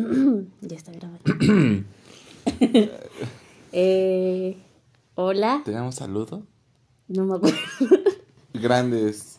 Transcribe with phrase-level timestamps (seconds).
[0.60, 1.24] ya está grabando.
[3.72, 4.56] eh,
[5.14, 5.62] hola.
[5.64, 6.42] ¿Tenemos saludo?
[7.08, 7.58] No me acuerdo.
[8.54, 9.38] Grandes,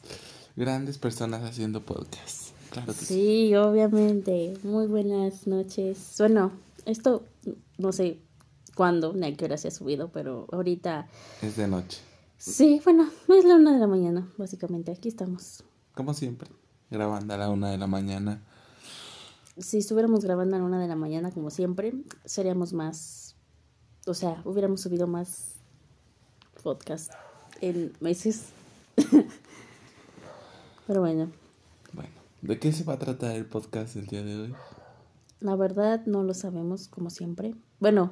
[0.56, 2.52] grandes personas haciendo podcast.
[2.72, 3.06] Claro que sí.
[3.06, 4.58] Sí, obviamente.
[4.64, 6.16] Muy buenas noches.
[6.18, 6.52] Bueno,
[6.86, 7.24] esto
[7.78, 8.20] no sé
[8.76, 11.08] cuándo ni a qué hora se ha subido, pero ahorita.
[11.42, 12.00] Es de noche.
[12.38, 14.92] Sí, bueno, es la una de la mañana, básicamente.
[14.92, 15.64] Aquí estamos.
[15.94, 16.50] Como siempre.
[16.90, 18.42] Grabando a la una de la mañana.
[19.62, 21.94] Si estuviéramos grabando a la una de la mañana, como siempre,
[22.26, 23.36] seríamos más.
[24.08, 25.56] O sea, hubiéramos subido más
[26.64, 27.12] podcast
[27.62, 28.46] en meses.
[30.88, 31.32] Pero bueno,
[31.94, 32.10] Bueno,
[32.42, 34.54] ¿de qué se va a tratar el podcast el día de hoy?
[35.40, 37.56] la verdad no lo sabemos, como siempre.
[37.80, 38.12] Bueno,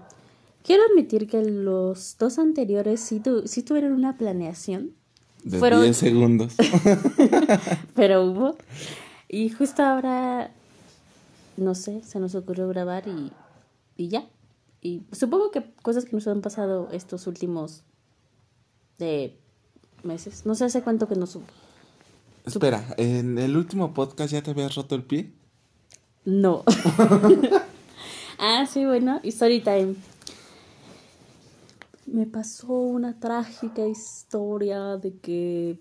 [0.63, 4.95] quiero admitir que los dos anteriores sí, tu- sí tuvieron una planeación,
[5.43, 6.55] De Fueron- 10 segundos.
[7.95, 8.55] pero hubo.
[9.27, 10.51] Y justo ahora,
[11.59, 13.31] no sé, se nos ocurrió grabar y,
[13.95, 14.27] y ya.
[14.81, 17.83] Y supongo que cosas que nos han pasado estos últimos
[18.97, 19.37] de
[20.03, 20.45] meses.
[20.45, 21.45] No sé hace cuánto que nos subo.
[22.45, 25.31] Espera, ¿en el último podcast ya te habías roto el pie?
[26.25, 26.63] No.
[28.39, 29.95] ah, sí, bueno, story time.
[32.05, 35.77] Me pasó una trágica historia de que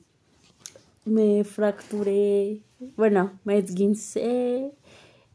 [1.04, 2.60] me fracturé,
[2.96, 4.72] bueno, me esguincé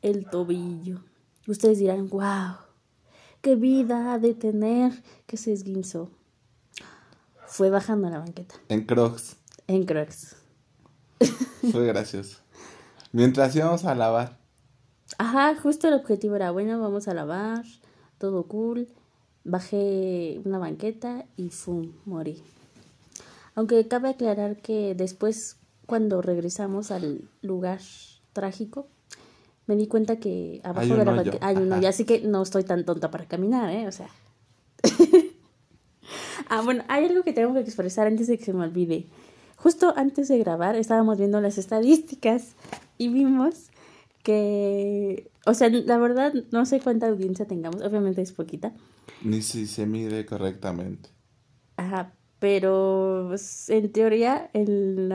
[0.04, 1.00] el tobillo.
[1.48, 2.58] Ustedes dirán, wow,
[3.42, 4.92] qué vida ha de tener
[5.26, 6.12] que se esguinzó.
[7.48, 9.38] Fue bajando la banqueta, En Crocs.
[9.68, 10.36] en Crocs.
[11.72, 12.40] Fue gracioso.
[13.12, 14.38] Mientras íbamos a lavar.
[15.18, 17.64] Ajá, justo el objetivo era, bueno, vamos a lavar,
[18.18, 18.88] todo cool.
[19.44, 21.92] Bajé una banqueta y ¡fum!
[22.06, 22.42] morí.
[23.56, 27.80] Aunque cabe aclarar que después, cuando regresamos al lugar
[28.32, 28.88] trágico,
[29.68, 31.80] me di cuenta que abajo Hay de la banqueta hay un ajá.
[31.80, 33.88] hoyo, así que no estoy tan tonta para caminar, ¿eh?
[33.88, 34.10] O sea.
[36.50, 39.08] ah, bueno, hay algo que tengo que expresar antes de que se me olvide.
[39.58, 42.56] Justo antes de grabar estábamos viendo las estadísticas
[42.98, 43.70] y vimos
[44.24, 48.74] que, o sea, la verdad no sé cuánta audiencia tengamos, obviamente es poquita,
[49.22, 51.10] Ni si se mide correctamente.
[51.78, 55.08] ajá, pero pues, en teoría el,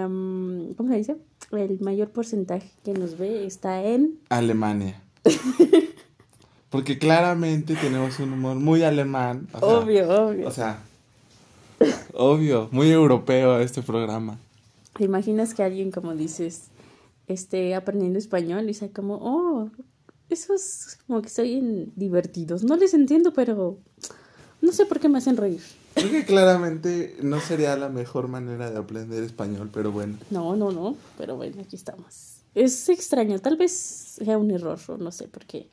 [0.78, 1.16] ¿cómo se dice?
[1.52, 5.02] El mayor porcentaje que nos ve está en, Alemania.
[6.70, 9.46] Porque claramente tenemos un humor muy alemán.
[9.52, 10.48] o sea, obvio, obvio.
[10.48, 10.82] O sea,
[12.14, 14.38] obvio, muy europeo este programa.
[14.96, 16.68] ¿Te imaginas que alguien, como dices,
[17.26, 19.68] esté aprendiendo español y sea como, oh,
[20.30, 22.64] esos como que soy en divertidos?
[22.64, 23.76] No les entiendo, pero
[24.62, 25.60] no sé por qué me hacen reír.
[25.98, 30.16] Creo que claramente no sería la mejor manera de aprender español, pero bueno.
[30.30, 32.38] No, no, no, pero bueno, aquí estamos.
[32.54, 35.68] Es extraño, tal vez sea un error, o no sé, porque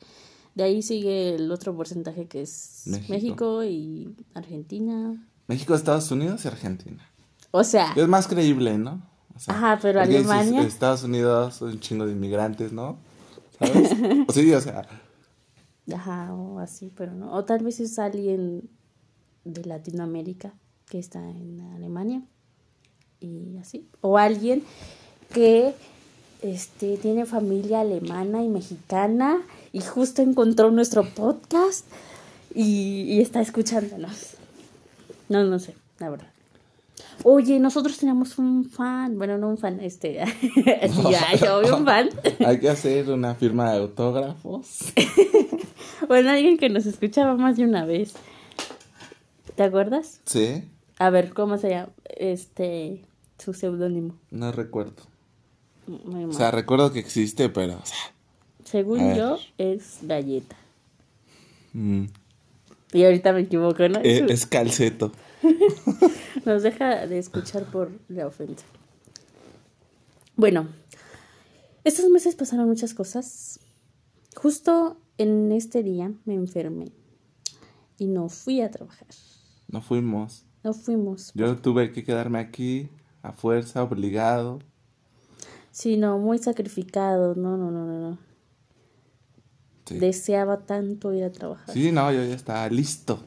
[0.54, 3.12] de ahí sigue el otro porcentaje que es México.
[3.12, 5.26] México, y Argentina.
[5.48, 7.10] México, Estados Unidos y Argentina.
[7.50, 9.02] O sea, Es más creíble, ¿no?
[9.34, 10.62] O sea, Ajá, pero Alemania.
[10.62, 12.98] Estados Unidos, un chingo de inmigrantes, ¿no?
[13.58, 13.90] ¿Sabes?
[14.28, 14.86] O sí, o sea,
[15.94, 17.32] ajá, o así, pero no.
[17.32, 18.68] O tal vez es alguien
[19.46, 20.52] de Latinoamérica
[20.88, 22.22] que está en Alemania
[23.20, 23.88] y así.
[24.00, 24.62] O alguien
[25.32, 25.74] que
[26.42, 29.38] este, tiene familia alemana y mexicana
[29.72, 31.86] y justo encontró nuestro podcast
[32.54, 34.34] y, y está escuchándonos.
[35.28, 36.28] No, no sé, la verdad.
[37.22, 40.14] Oye, nosotros teníamos un fan, bueno, no un fan, este,
[41.10, 42.10] ya, yo un fan.
[42.46, 44.92] hay que hacer una firma de autógrafos.
[46.08, 48.12] Bueno, alguien que nos escuchaba más de una vez.
[49.56, 50.20] ¿Te acuerdas?
[50.26, 50.64] Sí,
[50.98, 51.90] A ver, ¿cómo se llama?
[52.04, 53.04] Este,
[53.38, 54.14] su seudónimo.
[54.30, 55.02] no recuerdo.
[55.86, 57.80] Muy O sea, recuerdo que existe, pero,
[58.64, 60.56] Según yo, es galleta.
[61.72, 62.04] mm,
[62.92, 64.00] Y ahorita me equivoco, ¿no?
[64.02, 65.12] eh, es calceto.
[66.44, 68.64] Nos deja de escuchar por la ofensa.
[70.34, 70.68] Bueno,
[71.84, 73.60] estos meses pasaron muchas cosas.
[74.34, 76.90] Justo en este día me enfermé
[77.98, 79.06] y no fui a trabajar.
[79.68, 80.44] No fuimos.
[80.62, 81.32] No fuimos.
[81.34, 82.88] Yo tuve que quedarme aquí
[83.22, 84.60] a fuerza, obligado.
[85.70, 87.34] Sí, no, muy sacrificado.
[87.34, 88.18] No, no, no, no, no.
[89.84, 89.98] Sí.
[89.98, 91.72] Deseaba tanto ir a trabajar.
[91.72, 93.20] Sí, no, yo ya estaba listo.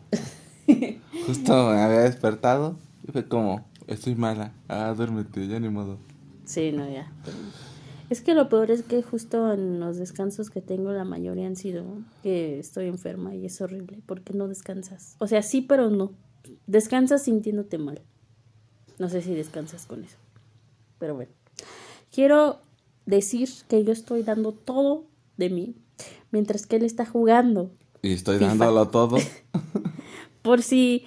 [1.27, 2.75] Justo me había despertado
[3.07, 4.53] y fue como, estoy mala.
[4.67, 5.97] Ah, duérmete, ya ni modo.
[6.45, 7.11] Sí, no, ya.
[8.09, 11.55] Es que lo peor es que justo en los descansos que tengo, la mayoría han
[11.55, 11.85] sido
[12.23, 15.15] que estoy enferma y es horrible porque no descansas.
[15.19, 16.11] O sea, sí, pero no.
[16.67, 18.01] Descansas sintiéndote mal.
[18.97, 20.17] No sé si descansas con eso.
[20.97, 21.31] Pero bueno.
[22.11, 22.59] Quiero
[23.05, 25.05] decir que yo estoy dando todo
[25.37, 25.75] de mí
[26.31, 27.71] mientras que él está jugando.
[28.01, 29.17] Y estoy dándolo todo.
[30.41, 31.05] Por si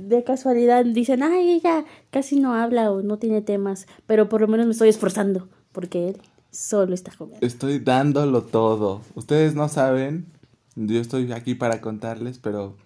[0.00, 4.48] de casualidad dicen, ay, ella casi no habla o no tiene temas, pero por lo
[4.48, 6.16] menos me estoy esforzando, porque él
[6.50, 7.46] solo está jugando.
[7.46, 9.02] Estoy dándolo todo.
[9.14, 10.26] Ustedes no saben,
[10.76, 12.76] yo estoy aquí para contarles, pero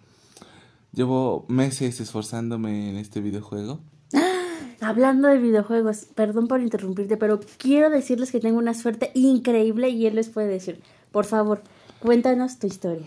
[0.92, 3.80] llevo meses esforzándome en este videojuego.
[4.80, 10.06] Hablando de videojuegos, perdón por interrumpirte, pero quiero decirles que tengo una suerte increíble y
[10.06, 10.80] él les puede decir,
[11.12, 11.62] por favor,
[12.00, 13.06] cuéntanos tu historia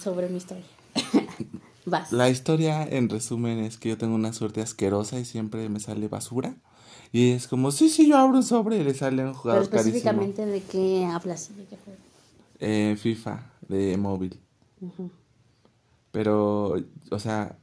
[0.00, 0.64] sobre mi historia.
[1.86, 2.12] Vas.
[2.12, 6.08] La historia, en resumen, es que yo tengo una suerte asquerosa y siempre me sale
[6.08, 6.54] basura.
[7.12, 9.80] Y es como, sí, sí, yo abro un sobre y le sale un jugador Pero
[9.80, 11.98] específicamente de qué hablas, de qué juego.
[12.60, 14.38] Eh, FIFA, de móvil.
[16.12, 16.76] Pero,
[17.10, 17.58] o sea,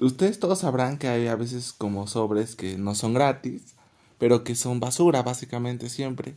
[0.00, 3.74] ustedes todos sabrán que hay a veces como sobres que no son gratis,
[4.18, 6.36] pero que son basura básicamente siempre.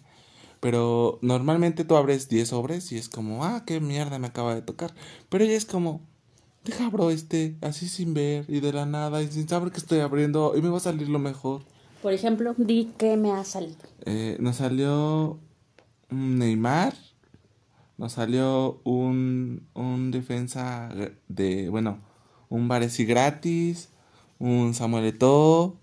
[0.60, 4.62] Pero normalmente tú abres 10 sobres y es como, ah, qué mierda me acaba de
[4.62, 4.94] tocar.
[5.30, 6.02] Pero ya es como,
[6.64, 10.00] deja abro este, así sin ver y de la nada y sin saber que estoy
[10.00, 11.64] abriendo y me va a salir lo mejor.
[12.02, 13.82] Por ejemplo, di qué me ha salido.
[14.06, 15.40] Eh, nos salió
[16.10, 16.94] Neymar,
[18.02, 20.90] nos salió un, un defensa
[21.28, 22.00] de, bueno,
[22.50, 23.90] un Varesi gratis,
[24.40, 25.76] un Samuel Eto'o.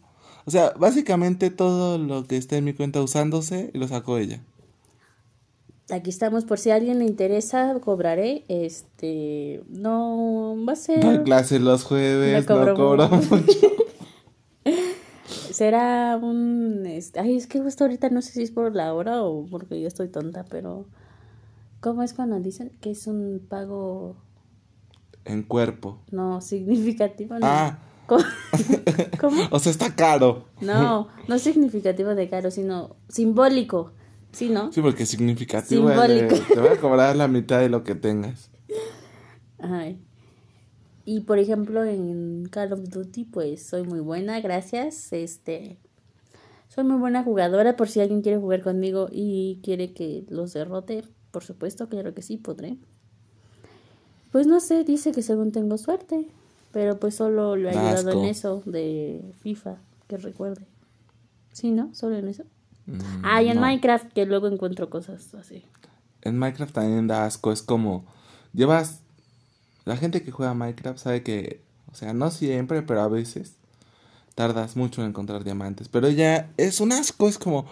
[0.45, 4.41] O sea, básicamente todo lo que esté en mi cuenta usándose lo sacó ella.
[5.91, 8.45] Aquí estamos por si a alguien le interesa, cobraré.
[8.49, 11.05] Este, no va a ser.
[11.05, 13.59] No hay clase los jueves, no cobro mucho.
[15.53, 16.85] Será un.
[16.85, 19.81] Este, ay, es que justo ahorita no sé si es por la hora o porque
[19.81, 20.89] yo estoy tonta, pero.
[21.81, 24.17] ¿Cómo es cuando dicen que es un pago.
[25.25, 26.01] En cuerpo.
[26.11, 27.39] No, significativo.
[27.39, 27.47] No.
[27.47, 27.79] Ah.
[28.07, 28.25] ¿Cómo?
[29.51, 30.47] O sea, está caro.
[30.61, 33.93] No, no significativo de caro, sino simbólico.
[34.33, 34.73] Sí, ¿no?
[34.73, 35.89] Sí, porque es significativo.
[35.89, 36.35] Simbólico.
[36.55, 38.51] te voy a cobrar la mitad de lo que tengas.
[39.59, 40.03] Ay.
[41.05, 45.13] Y por ejemplo, en Call of Duty, pues soy muy buena, gracias.
[45.13, 45.79] Este.
[46.69, 51.05] Soy muy buena jugadora por si alguien quiere jugar conmigo y quiere que los derrote.
[51.31, 52.77] Por supuesto, claro que sí, podré.
[54.33, 56.29] Pues no sé, dice que según tengo suerte.
[56.73, 60.67] Pero pues solo lo he ayudado en eso de FIFA, que recuerde.
[61.53, 61.95] ¿Sí, no?
[61.95, 62.45] ¿Solo en eso?
[62.87, 65.65] Mm, ah, y en Minecraft, que luego encuentro cosas así.
[66.23, 68.05] En Minecraft también da asco, es como,
[68.53, 69.01] llevas,
[69.85, 73.55] la gente que juega Minecraft sabe que, o sea, no siempre, pero a veces
[74.35, 77.67] tardas mucho en encontrar diamantes, pero ya es un asco, es como,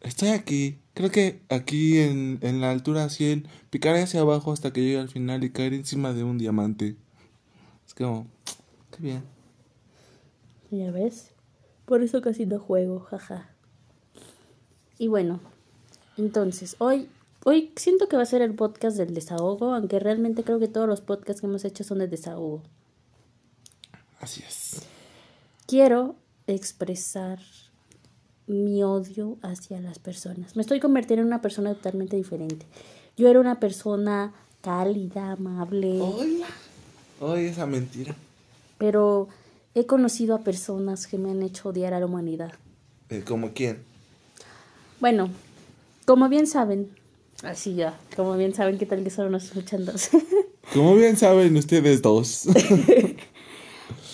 [0.00, 4.82] estoy aquí, creo que aquí en, en la altura 100, picaré hacia abajo hasta que
[4.82, 6.96] llegue al final y caer encima de un diamante.
[7.86, 8.26] Es como,
[8.90, 9.22] qué bien.
[10.70, 11.30] Ya ves,
[11.84, 13.50] por eso casi no juego, jaja.
[14.98, 15.40] Y bueno,
[16.16, 17.08] entonces, hoy,
[17.44, 20.86] hoy siento que va a ser el podcast del desahogo, aunque realmente creo que todos
[20.86, 22.62] los podcasts que hemos hecho son de desahogo.
[24.20, 24.82] Así es.
[25.66, 26.14] Quiero
[26.46, 27.38] expresar
[28.50, 30.56] mi odio hacia las personas.
[30.56, 32.66] Me estoy convirtiendo en una persona totalmente diferente.
[33.16, 36.00] Yo era una persona cálida, amable.
[36.00, 36.42] Hoy,
[37.20, 38.14] hoy esa mentira.
[38.78, 39.28] Pero
[39.74, 42.52] he conocido a personas que me han hecho odiar a la humanidad.
[43.08, 43.78] Eh, ¿Como quién?
[44.98, 45.30] Bueno,
[46.04, 46.90] como bien saben,
[47.42, 50.10] así ya, como bien saben qué tal que solo nos escuchan dos.
[50.74, 52.46] como bien saben ustedes dos.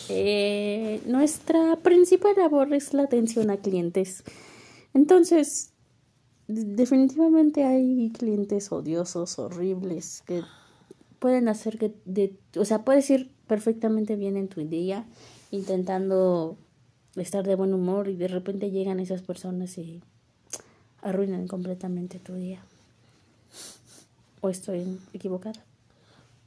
[0.08, 4.22] eh, nuestra principal labor es la atención a clientes.
[4.94, 5.72] Entonces,
[6.48, 10.42] definitivamente hay clientes odiosos, horribles, que
[11.18, 15.06] pueden hacer que, de, o sea, puedes ir perfectamente bien en tu día
[15.50, 16.56] intentando
[17.16, 20.02] estar de buen humor y de repente llegan esas personas y
[21.02, 22.62] arruinan completamente tu día.
[24.40, 25.64] ¿O estoy equivocada?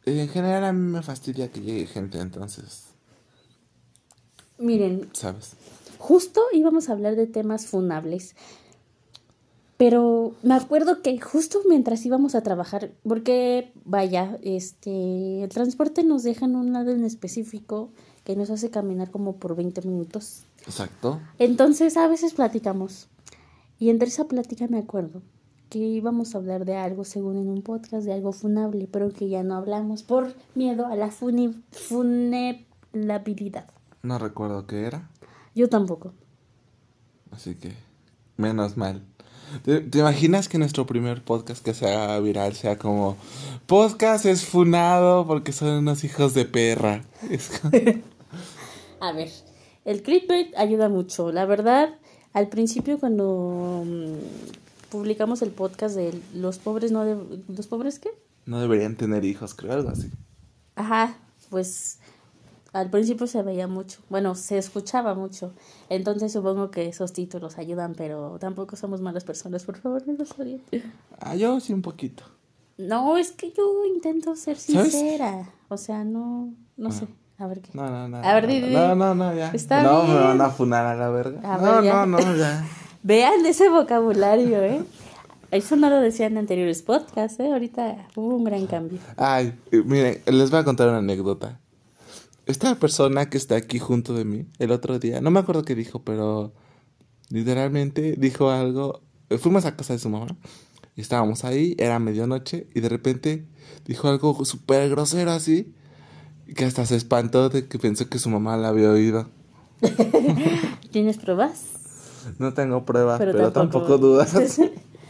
[0.05, 2.88] En general a mí me fastidia que llegue gente, entonces.
[4.59, 5.09] Miren.
[5.13, 5.53] ¿Sabes?
[5.97, 8.35] Justo íbamos a hablar de temas funables.
[9.77, 16.23] Pero me acuerdo que justo mientras íbamos a trabajar, porque vaya, este, el transporte nos
[16.23, 17.89] deja en un lado en específico
[18.25, 20.43] que nos hace caminar como por 20 minutos.
[20.65, 21.21] Exacto.
[21.37, 23.07] Entonces a veces platicamos.
[23.79, 25.21] Y entre esa plática me acuerdo
[25.69, 29.29] que íbamos a hablar de algo, según en un podcast, de algo funable, pero que
[29.29, 33.69] ya no hablamos por miedo a la funi funelabilidad.
[34.01, 35.09] No recuerdo qué era.
[35.55, 36.13] Yo tampoco.
[37.31, 37.73] Así que,
[38.37, 39.03] menos mal.
[39.63, 43.17] ¿Te, imaginas que nuestro primer podcast que se haga viral sea como
[43.65, 47.03] podcast es funado porque son unos hijos de perra?
[48.99, 49.29] a ver,
[49.85, 51.31] el clickbait ayuda mucho.
[51.31, 51.97] La verdad,
[52.33, 58.09] al principio cuando mm, publicamos el podcast de los pobres no de los pobres qué?
[58.45, 60.09] No deberían tener hijos, creo, algo así.
[60.75, 61.17] Ajá,
[61.49, 61.98] pues
[62.73, 65.53] al principio se veía mucho, bueno, se escuchaba mucho.
[65.89, 70.37] Entonces supongo que esos títulos ayudan, pero tampoco somos malas personas, por favor, no los
[70.39, 70.61] odien.
[71.19, 72.23] Ah, yo sí un poquito.
[72.77, 74.91] No, es que yo intento ser ¿Sabes?
[74.93, 75.49] sincera.
[75.67, 77.07] O sea, no, no sé.
[77.37, 77.71] A ver qué.
[77.73, 78.17] No, no, no.
[78.17, 79.51] A ver, no, di, No, no, no, ya.
[79.51, 80.23] Está no, me bien.
[80.23, 81.39] van a funar a la verga.
[81.43, 82.05] A no, ver, ya.
[82.05, 82.65] no, no, ya.
[83.03, 84.83] Vean ese vocabulario, ¿eh?
[85.51, 87.51] Eso no lo decían en anteriores podcasts, ¿eh?
[87.51, 88.99] Ahorita hubo un gran cambio.
[89.17, 91.59] Ay, eh, miren, les voy a contar una anécdota.
[92.49, 95.75] Esta persona que está aquí junto de mí, el otro día, no me acuerdo qué
[95.75, 96.51] dijo, pero
[97.29, 99.01] literalmente dijo algo.
[99.39, 100.25] Fuimos a casa de su mamá
[100.95, 103.45] y estábamos ahí, era medianoche, y de repente
[103.85, 105.75] dijo algo súper grosero así,
[106.55, 109.29] que hasta se espantó de que pensó que su mamá la había oído.
[110.91, 111.65] ¿Tienes pruebas?
[112.39, 114.59] No tengo pruebas, Pero pero, tampoco- tampoco, dudas.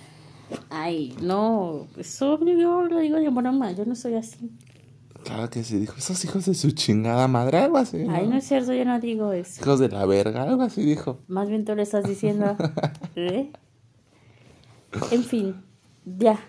[0.69, 4.51] Ay, no, eso yo lo digo de broma, yo no soy así.
[5.23, 7.97] Claro que sí, dijo, esos hijos de su chingada madre, algo así.
[8.03, 8.13] ¿no?
[8.13, 9.61] Ay, no es cierto, yo no digo eso.
[9.61, 11.19] Hijos de la verga, algo así dijo.
[11.27, 12.55] Más bien tú le estás diciendo.
[13.15, 13.51] ¿eh?
[15.11, 15.55] En fin,
[16.05, 16.39] ya.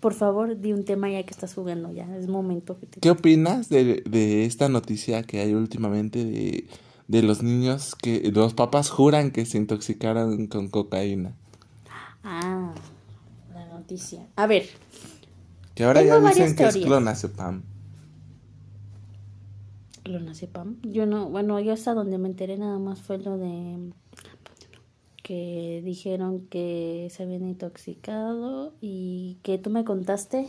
[0.00, 2.16] Por favor, di un tema ya que estás jugando, ya.
[2.16, 3.00] Es momento que te...
[3.00, 6.68] ¿Qué opinas de, de esta noticia que hay últimamente de,
[7.08, 11.34] de los niños que los papás juran que se intoxicaron con cocaína?
[12.22, 12.72] Ah,
[13.54, 14.26] la noticia.
[14.36, 14.66] A ver,
[15.76, 16.86] Que ahora Tengo ya dicen que es teorías.
[16.86, 17.62] clonazepam.
[20.04, 20.76] clonazepam.
[20.82, 23.92] Yo no, bueno, yo hasta donde me enteré nada más fue lo de
[25.22, 30.46] que dijeron que se habían intoxicado y que tú me contaste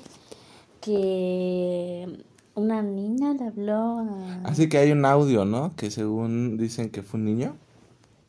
[0.81, 2.23] que
[2.55, 4.41] una niña le habló a...
[4.45, 5.75] Así que hay un audio, ¿no?
[5.75, 7.55] Que según dicen que fue un niño.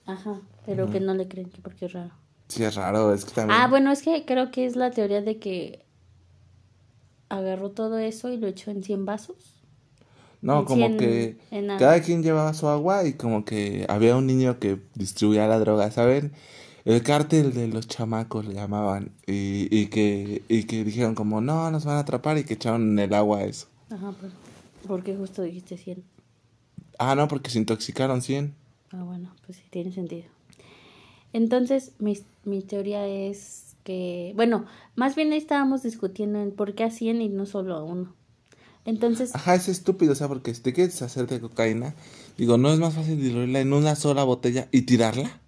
[0.05, 2.11] Ajá, pero que no le creen que porque es raro.
[2.49, 3.61] Sí, es raro, es que también...
[3.61, 5.85] Ah, bueno, es que creo que es la teoría de que
[7.29, 9.37] agarró todo eso y lo echó en 100 vasos.
[10.41, 11.79] No, como cien- que en nada.
[11.79, 15.91] cada quien llevaba su agua y como que había un niño que distribuía la droga,
[15.91, 16.33] ¿saben?
[16.85, 21.71] El cártel de los chamacos le llamaban y, y que y que dijeron como no,
[21.71, 23.67] nos van a atrapar y que echaron en el agua eso.
[23.91, 24.33] Ajá, pues,
[24.87, 26.05] porque justo dijiste 100.
[26.99, 28.55] Ah, no, porque se intoxicaron 100.
[28.93, 30.29] Ah, bueno, pues sí, tiene sentido.
[31.33, 33.68] Entonces, mi, mi teoría es
[34.35, 34.67] bueno,
[34.97, 38.15] más bien ahí estábamos discutiendo en por qué a 100 y no solo a uno.
[38.85, 41.95] Entonces, Ajá, es estúpido, o sea, porque si te quieres hacer de cocaína,
[42.39, 45.41] digo, ¿no es más fácil diluirla en una sola botella y tirarla?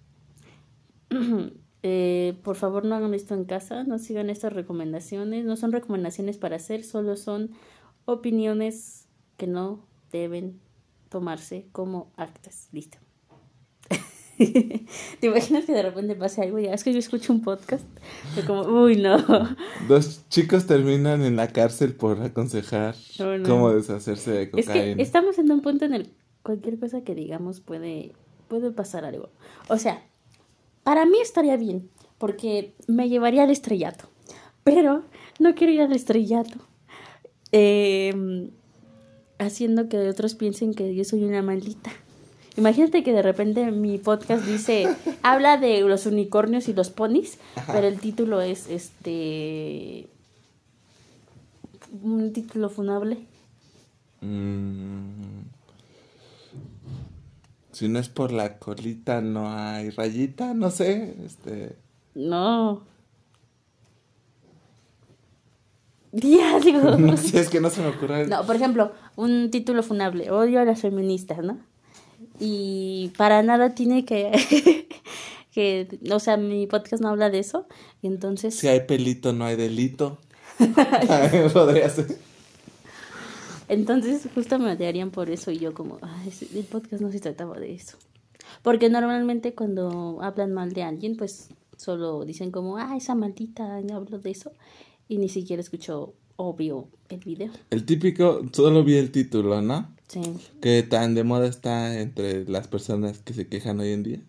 [1.83, 6.37] eh, por favor no hagan esto en casa, no sigan estas recomendaciones, no son recomendaciones
[6.37, 7.51] para hacer, solo son
[8.05, 9.07] opiniones
[9.37, 10.59] que no deben
[11.09, 12.69] tomarse como actas.
[12.71, 13.00] Listo.
[15.19, 16.59] ¿Te imaginas que de repente pase algo?
[16.59, 17.85] Ya es que yo escucho un podcast.
[18.37, 19.17] Y como, uy, no.
[19.87, 23.47] Dos chicos terminan en la cárcel por aconsejar No, no.
[23.49, 24.95] cómo deshacerse de Es cocaína.
[24.97, 26.09] que estamos en un punto en el
[26.43, 28.13] cualquier cosa que digamos puede,
[28.47, 29.29] puede pasar algo.
[29.67, 30.03] O sea,
[30.83, 34.05] para mí estaría bien, porque me llevaría al estrellato.
[34.63, 35.03] Pero
[35.39, 36.57] no quiero ir al estrellato.
[37.51, 38.49] eh,
[39.39, 41.91] haciendo que otros piensen que yo soy una maldita.
[42.57, 44.87] Imagínate que de repente mi podcast dice,
[45.23, 50.07] habla de los unicornios y los ponis, pero el título es este
[52.01, 53.17] un título funable.
[54.21, 55.41] Mm.
[57.71, 61.15] Si no es por la colita, no hay rayita, no sé.
[61.25, 61.75] Este.
[62.13, 62.83] No.
[66.11, 66.81] Ya, digo.
[66.97, 68.27] No sé, es que no se me ocurre.
[68.27, 71.57] No, por ejemplo, un título funable, odio a las feministas, ¿no?
[72.43, 74.87] Y para nada tiene que,
[75.51, 77.67] que, o sea, mi podcast no habla de eso,
[78.01, 80.17] y entonces, Si hay pelito, no hay delito.
[81.53, 82.17] Podría ser.
[83.67, 87.59] entonces justo me odiarían por eso y yo como, "Ay, el podcast no se trataba
[87.59, 87.97] de eso.
[88.63, 93.95] Porque normalmente cuando hablan mal de alguien, pues solo dicen como, ah, esa maldita, no
[93.97, 94.51] hablo de eso,
[95.07, 97.51] y ni siquiera escucho, obvio, el video.
[97.69, 99.95] El típico, solo vi el título, ¿no?
[100.07, 100.21] Sí.
[100.61, 104.19] Que tan de moda está entre las personas que se quejan hoy en día.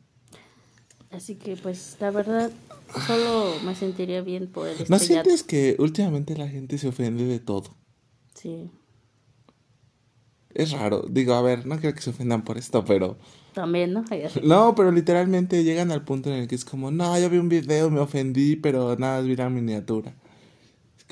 [1.11, 2.50] Así que pues la verdad
[3.06, 5.04] solo me sentiría bien por el ¿No estrellato.
[5.06, 7.75] sientes que últimamente la gente se ofende de todo?
[8.35, 8.71] Sí,
[10.54, 11.04] Es raro.
[11.09, 13.18] Digo, a ver, no creo que se ofendan por esto, pero...
[13.52, 14.04] también, ¿no?
[14.42, 17.49] No, pero literalmente llegan al punto en el que es como, no, yo vi un
[17.49, 20.14] video, me ofendí, pero nada, vi la miniatura.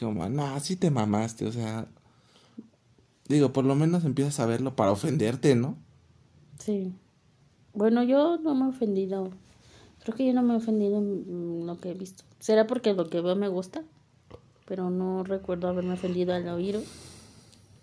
[0.01, 1.87] Como, no, sí te mamaste, o sea...
[3.29, 5.77] Digo, por lo menos empiezas a verlo para ofenderte, ¿no?
[6.59, 6.93] Sí.
[7.75, 9.31] Bueno, yo no me he ofendido.
[10.03, 12.25] Creo que yo no me he ofendido en lo que he visto.
[12.41, 13.85] ¿Será porque lo que veo me gusta?
[14.67, 16.83] Pero no recuerdo haberme ofendido al oír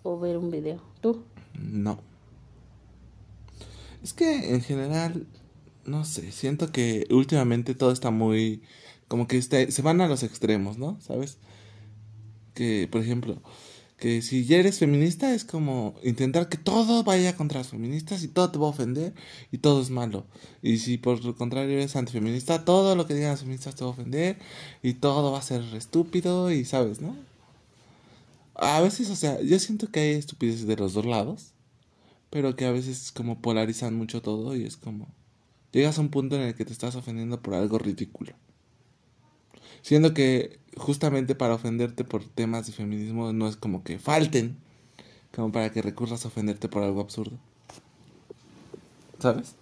[0.02, 0.82] o ver un video.
[1.00, 1.22] ¿Tú?
[1.58, 1.98] No.
[4.02, 5.26] Es que en general,
[5.84, 8.62] no sé, siento que últimamente todo está muy...
[9.06, 11.00] Como que este, se van a los extremos, ¿no?
[11.00, 11.38] ¿Sabes?
[12.58, 13.40] Que, por ejemplo,
[13.98, 18.28] que si ya eres feminista es como intentar que todo vaya contra las feministas y
[18.28, 19.14] todo te va a ofender
[19.52, 20.26] y todo es malo.
[20.60, 23.90] Y si por lo contrario eres antifeminista, todo lo que digan las feministas te va
[23.90, 24.38] a ofender
[24.82, 27.16] y todo va a ser estúpido y sabes, ¿no?
[28.56, 31.52] A veces, o sea, yo siento que hay estupideces de los dos lados,
[32.28, 35.06] pero que a veces como polarizan mucho todo y es como
[35.70, 38.32] llegas a un punto en el que te estás ofendiendo por algo ridículo.
[39.82, 44.56] Siendo que justamente para ofenderte por temas de feminismo no es como que falten,
[45.34, 47.36] como para que recurras a ofenderte por algo absurdo.
[49.18, 49.54] ¿Sabes?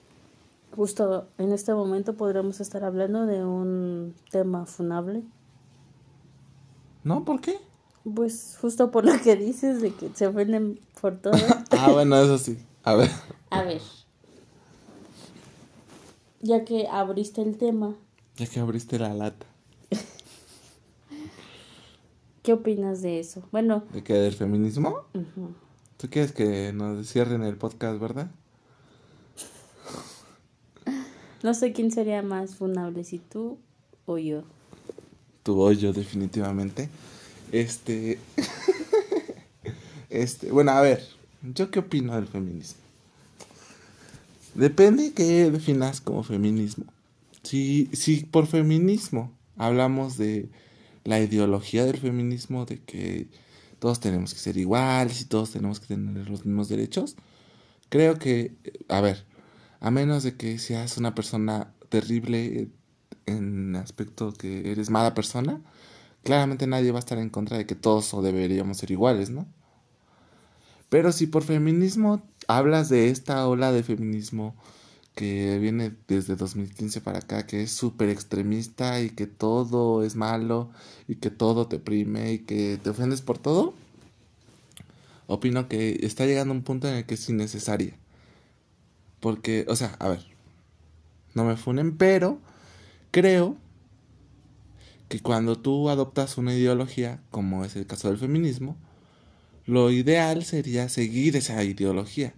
[0.75, 5.23] Justo en este momento podríamos estar hablando de un tema funable.
[7.03, 7.25] ¿No?
[7.25, 7.59] ¿Por qué?
[8.15, 11.35] Pues justo por lo que dices de que se ofenden por todo.
[11.71, 12.59] ah, bueno, eso sí.
[12.85, 13.11] A ver.
[13.51, 13.81] A ver.
[16.43, 17.95] Ya que abriste el tema.
[18.37, 19.47] Ya que abriste la lata.
[22.47, 23.43] ¿Qué opinas de eso?
[23.51, 23.83] Bueno.
[23.93, 24.15] ¿De qué?
[24.15, 25.03] ¿Del feminismo?
[25.97, 28.31] ¿Tú quieres que nos cierren el podcast, verdad?
[31.43, 33.59] No sé quién sería más funable, si tú
[34.05, 34.45] o yo.
[35.43, 36.89] Tú o yo, definitivamente.
[37.51, 38.21] Este.
[40.09, 40.53] este.
[40.53, 41.03] Bueno, a ver.
[41.43, 42.79] ¿Yo qué opino del feminismo?
[44.55, 46.85] Depende qué definas como feminismo.
[47.43, 50.49] Si, si por feminismo hablamos de
[51.07, 53.31] la ideología del feminismo de que
[53.79, 57.17] todos tenemos que ser iguales y todos tenemos que tener los mismos derechos,
[57.89, 58.57] creo que,
[58.89, 59.25] a ver,
[59.81, 62.69] a menos de que seas una persona terrible
[63.27, 65.61] en aspecto que eres mala persona,
[66.25, 69.47] claramente nadie va a estar en contra de que todos deberíamos ser iguales, ¿no?
[70.89, 74.57] Pero si por feminismo hablas de esta ola de feminismo
[75.17, 80.71] que viene desde 2015 para acá, que es súper extremista y que todo es malo
[81.09, 83.75] y que todo te oprime y que te ofendes por todo,
[85.27, 87.95] opino que está llegando un punto en el que es innecesaria.
[89.21, 90.27] Porque, o sea, a ver,
[91.33, 92.39] no me funen, pero
[93.11, 93.57] creo
[95.09, 98.77] que cuando tú adoptas una ideología, como es el caso del feminismo,
[99.65, 102.35] lo ideal sería seguir esa ideología.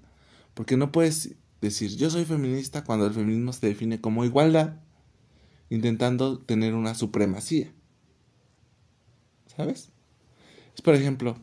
[0.55, 4.75] Porque no puedes decir yo soy feminista cuando el feminismo se define como igualdad,
[5.71, 7.73] intentando tener una supremacía.
[9.57, 9.91] ¿Sabes?
[10.75, 11.37] Es por ejemplo,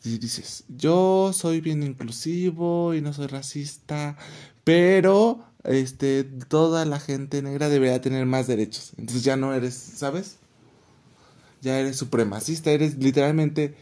[0.00, 4.16] si dices, yo soy bien inclusivo y no soy racista,
[4.64, 8.92] pero este toda la gente negra debería tener más derechos.
[8.96, 10.38] Entonces ya no eres, ¿sabes?
[11.60, 13.74] Ya eres supremacista, eres literalmente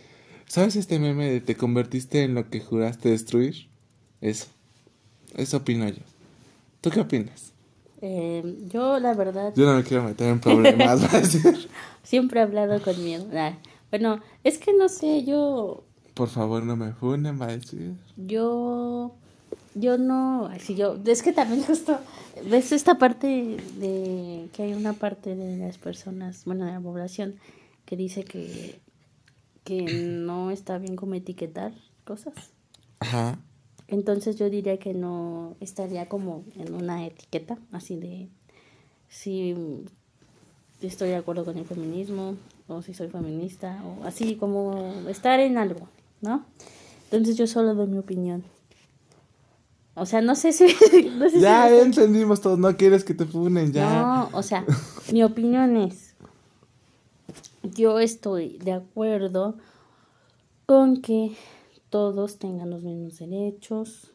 [0.48, 3.68] ¿Sabes este meme de te convertiste en lo que juraste destruir?
[4.20, 4.46] Eso.
[5.37, 6.02] Eso opino yo.
[6.81, 7.52] ¿Tú qué opinas?
[8.00, 9.52] Eh, yo, la verdad.
[9.57, 11.00] Yo no me quiero meter en problemas,
[12.02, 13.26] Siempre he hablado con miedo.
[13.90, 15.85] Bueno, es que no sé, yo.
[16.14, 17.94] Por favor, no me funen, va a decir.
[18.16, 19.14] Yo.
[19.74, 20.46] Yo no.
[20.46, 20.98] Así yo.
[21.05, 21.98] Es que también justo.
[22.48, 24.48] ¿Ves esta parte de.
[24.52, 27.37] que hay una parte de las personas, bueno, de la población,
[27.85, 28.79] que dice que.
[29.64, 31.72] que no está bien como etiquetar
[32.05, 32.35] cosas?
[33.00, 33.38] Ajá.
[33.88, 38.29] Entonces yo diría que no estaría como en una etiqueta así de
[39.09, 39.55] si
[40.81, 42.35] estoy de acuerdo con el feminismo
[42.68, 45.88] o si soy feminista o así como estar en algo,
[46.20, 46.44] ¿no?
[47.05, 48.44] Entonces yo solo doy mi opinión.
[49.94, 50.66] O sea, no sé si...
[51.40, 54.03] ya entendimos todo, no quieres que te funen ya.
[54.03, 54.64] No, o sea,
[55.12, 56.14] mi opinión es,
[57.62, 59.57] yo estoy de acuerdo
[60.66, 61.37] con que
[61.90, 64.12] todos tengan los mismos derechos,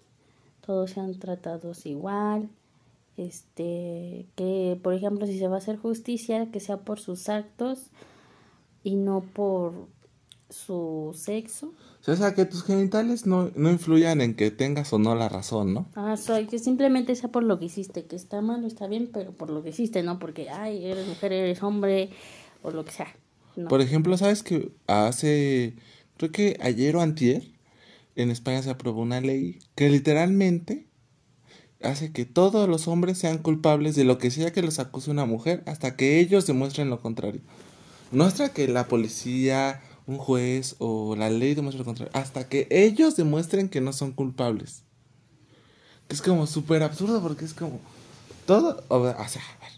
[0.66, 2.50] todos sean tratados igual,
[3.18, 7.88] este, que por ejemplo si se va a hacer justicia, que sea por sus actos
[8.84, 9.88] y no por
[10.50, 11.74] su sexo.
[12.08, 15.74] O sea, que tus genitales no, no influyan en que tengas o no la razón,
[15.74, 15.88] ¿no?
[15.96, 19.10] Ah, soy que simplemente sea por lo que hiciste, que está mal o está bien,
[19.14, 22.10] pero por lo que hiciste, no porque, ay, eres mujer, eres hombre,
[22.64, 23.16] o lo que sea.
[23.70, 25.76] Por ejemplo, ¿sabes que hace,
[26.18, 27.44] creo que ayer o antier,
[28.16, 30.88] en España se aprobó una ley que literalmente
[31.82, 35.26] hace que todos los hombres sean culpables de lo que sea que los acuse una
[35.26, 37.42] mujer hasta que ellos demuestren lo contrario.
[38.12, 42.68] No hasta que la policía, un juez o la ley demuestre lo contrario, hasta que
[42.70, 44.84] ellos demuestren que no son culpables.
[46.10, 47.80] Es como súper absurdo porque es como
[48.46, 49.72] todo, o sea, a ver,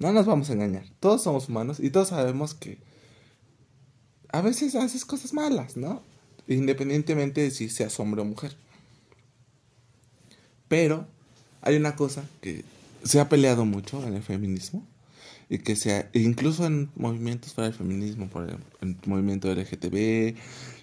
[0.00, 0.86] No nos vamos a engañar.
[1.00, 2.78] Todos somos humanos y todos sabemos que
[4.30, 6.02] a veces haces cosas malas, ¿no?
[6.48, 8.56] Independientemente de si seas hombre o mujer.
[10.66, 11.06] Pero
[11.62, 12.64] hay una cosa que
[13.04, 14.86] se ha peleado mucho en el feminismo
[15.48, 20.36] y que sea incluso en movimientos para el feminismo, por el, el movimiento LGTB,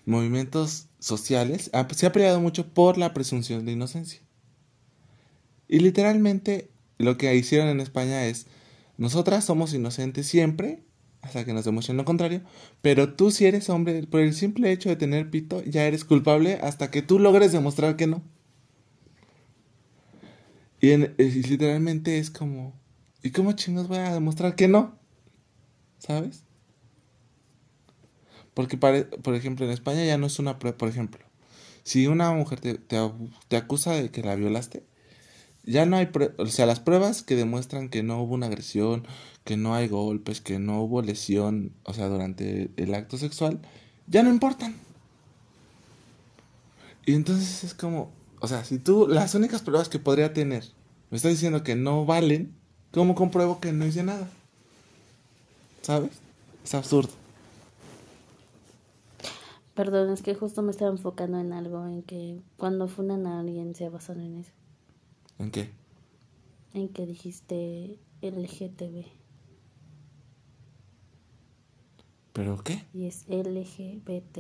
[0.06, 4.22] movimientos sociales, se ha peleado mucho por la presunción de inocencia.
[5.68, 8.48] Y literalmente lo que hicieron en España es,
[8.98, 10.84] nosotras somos inocentes siempre,
[11.26, 12.42] hasta que nos demuestren lo contrario,
[12.82, 16.60] pero tú si eres hombre, por el simple hecho de tener pito, ya eres culpable
[16.62, 18.22] hasta que tú logres demostrar que no.
[20.80, 22.80] Y, literalmente es como,
[23.24, 25.00] ¿y cómo chingos voy a demostrar que no?
[25.98, 26.44] ¿Sabes?
[28.54, 31.26] Porque, por ejemplo, en España ya no es una prueba, por ejemplo,
[31.84, 34.84] si una mujer te, te acusa de que la violaste,
[35.66, 39.06] ya no hay, o sea, las pruebas que demuestran que no hubo una agresión,
[39.44, 43.60] que no hay golpes, que no hubo lesión, o sea, durante el acto sexual,
[44.08, 44.76] ya no importan.
[47.06, 50.64] Y entonces es como, o sea, si tú, las únicas pruebas que podría tener,
[51.10, 52.56] me está diciendo que no valen,
[52.92, 54.30] ¿cómo compruebo que no hice nada?
[55.82, 56.12] ¿Sabes?
[56.64, 57.12] Es absurdo.
[59.76, 63.76] Perdón, es que justo me estaba enfocando en algo, en que cuando funan a alguien
[63.76, 64.52] se basan en eso.
[65.40, 65.70] ¿En qué?
[66.74, 69.06] En que dijiste LGTB.
[72.34, 72.84] ¿Pero qué?
[72.94, 74.40] Y es LGBT.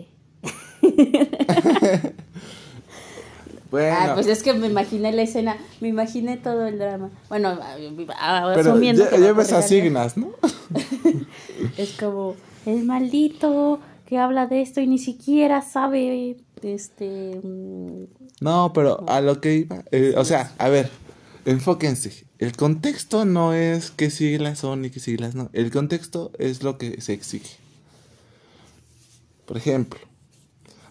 [3.71, 3.95] bueno.
[3.97, 7.09] Ah, pues es que me imaginé la escena, me imaginé todo el drama.
[7.29, 7.57] Bueno,
[8.17, 10.31] asumiendo Pero ya, lleves asignas, ¿no?
[11.77, 18.03] es como el maldito que habla de esto y ni siquiera sabe este mm,
[18.41, 20.89] no, pero a lo que iba, eh, o sea, a ver,
[21.45, 22.25] enfóquense.
[22.37, 25.49] El contexto no es qué siglas son y qué siglas no.
[25.53, 27.57] El contexto es lo que se exige.
[29.45, 29.99] Por ejemplo,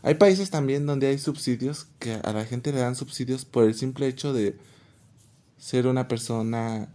[0.03, 3.74] hay países también donde hay subsidios que a la gente le dan subsidios por el
[3.74, 4.57] simple hecho de
[5.59, 6.88] ser una persona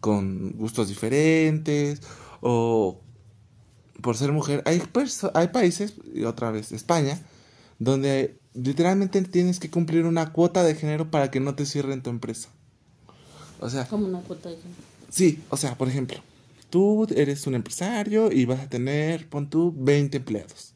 [0.00, 2.00] con gustos diferentes
[2.40, 3.00] o
[4.02, 4.62] por ser mujer.
[4.66, 4.82] Hay,
[5.34, 7.20] hay países, y otra vez España,
[7.78, 12.10] donde literalmente tienes que cumplir una cuota de género para que no te cierren tu
[12.10, 12.48] empresa.
[13.60, 13.86] O sea.
[13.86, 14.80] Como una cuota de género.
[15.08, 16.18] Sí, o sea, por ejemplo,
[16.70, 20.74] tú eres un empresario y vas a tener, pon tú, 20 empleados.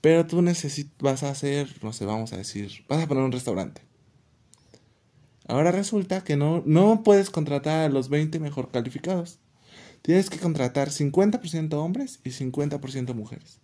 [0.00, 3.32] Pero tú necesitas, vas a hacer, no sé, vamos a decir, vas a poner un
[3.32, 3.82] restaurante.
[5.46, 9.40] Ahora resulta que no, no puedes contratar a los 20 mejor calificados.
[10.00, 13.58] Tienes que contratar 50% hombres y 50% mujeres.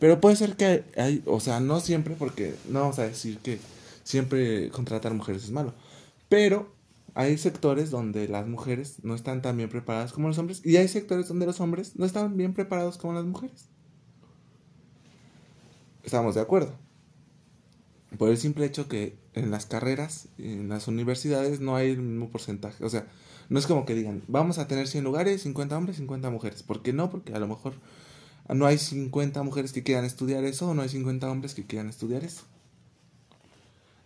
[0.00, 3.60] Pero puede ser que hay, o sea, no siempre, porque no vamos a decir que
[4.02, 5.74] siempre contratar mujeres es malo.
[6.28, 6.74] Pero
[7.14, 10.88] hay sectores donde las mujeres no están tan bien preparadas como los hombres y hay
[10.88, 13.66] sectores donde los hombres no están bien preparados como las mujeres.
[16.02, 16.72] Estamos de acuerdo.
[18.16, 22.30] Por el simple hecho que en las carreras, en las universidades, no hay el mismo
[22.30, 22.84] porcentaje.
[22.84, 23.06] O sea,
[23.48, 26.62] no es como que digan, vamos a tener 100 lugares, 50 hombres, 50 mujeres.
[26.62, 27.10] ¿Por qué no?
[27.10, 27.74] Porque a lo mejor
[28.54, 31.88] no hay 50 mujeres que quieran estudiar eso o no hay 50 hombres que quieran
[31.88, 32.42] estudiar eso.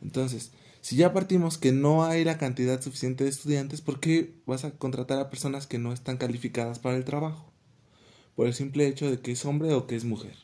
[0.03, 0.53] Entonces,
[0.83, 4.73] si ya partimos que no hay la cantidad suficiente de estudiantes, ¿por qué vas a
[4.73, 7.51] contratar a personas que no están calificadas para el trabajo?
[8.37, 10.37] Por el simple hecho de que es hombre o que es mujer.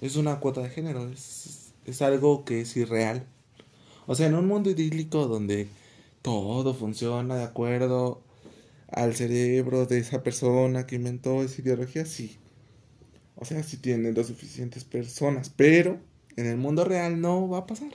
[0.00, 3.26] Es una cuota de género, es, es algo que es irreal.
[4.06, 5.66] O sea, en un mundo idílico donde
[6.22, 8.22] todo funciona de acuerdo
[8.88, 12.38] al cerebro de esa persona que inventó esa ideología, sí.
[13.40, 16.00] O sea, si tienen las suficientes personas, pero
[16.36, 17.92] en el mundo real no va a pasar.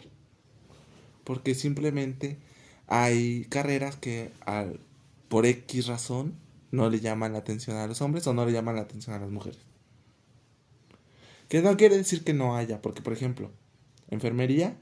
[1.26, 2.38] Porque simplemente
[2.88, 4.32] hay carreras que
[5.28, 6.36] por X razón
[6.72, 9.20] no le llaman la atención a los hombres o no le llaman la atención a
[9.20, 9.60] las mujeres.
[11.50, 13.52] Que no quiere decir que no haya, porque por ejemplo,
[14.10, 14.78] enfermería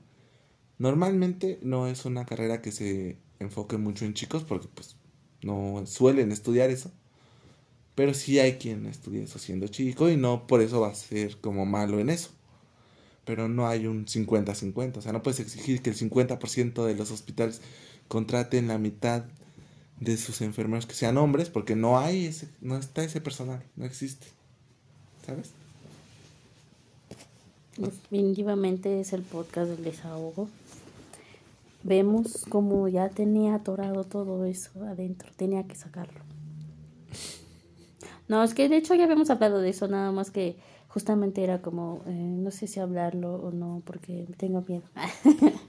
[0.78, 4.95] normalmente no es una carrera que se enfoque mucho en chicos porque pues
[5.43, 6.91] no suelen estudiar eso.
[7.95, 11.38] Pero sí hay quien estudia eso siendo chico y no por eso va a ser
[11.38, 12.30] como malo en eso.
[13.25, 14.97] Pero no hay un 50-50.
[14.97, 17.62] O sea, no puedes exigir que el 50% de los hospitales
[18.08, 19.25] contraten la mitad
[20.01, 23.86] de sus enfermeros que sean hombres porque no hay ese, no está ese personal, no
[23.86, 24.27] existe.
[25.25, 25.51] ¿Sabes?
[27.77, 30.49] Definitivamente es el podcast del desahogo.
[31.84, 36.31] Vemos como ya tenía atorado todo eso adentro, tenía que sacarlo.
[38.32, 40.56] No, es que de hecho ya habíamos hablado de eso, nada más que
[40.88, 44.84] justamente era como, eh, no sé si hablarlo o no, porque tengo miedo.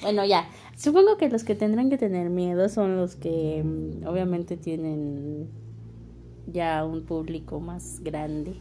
[0.00, 0.48] Bueno, ya.
[0.76, 5.48] Supongo que los que tendrán que tener miedo son los que mm, obviamente tienen
[6.46, 8.54] ya un público más grande,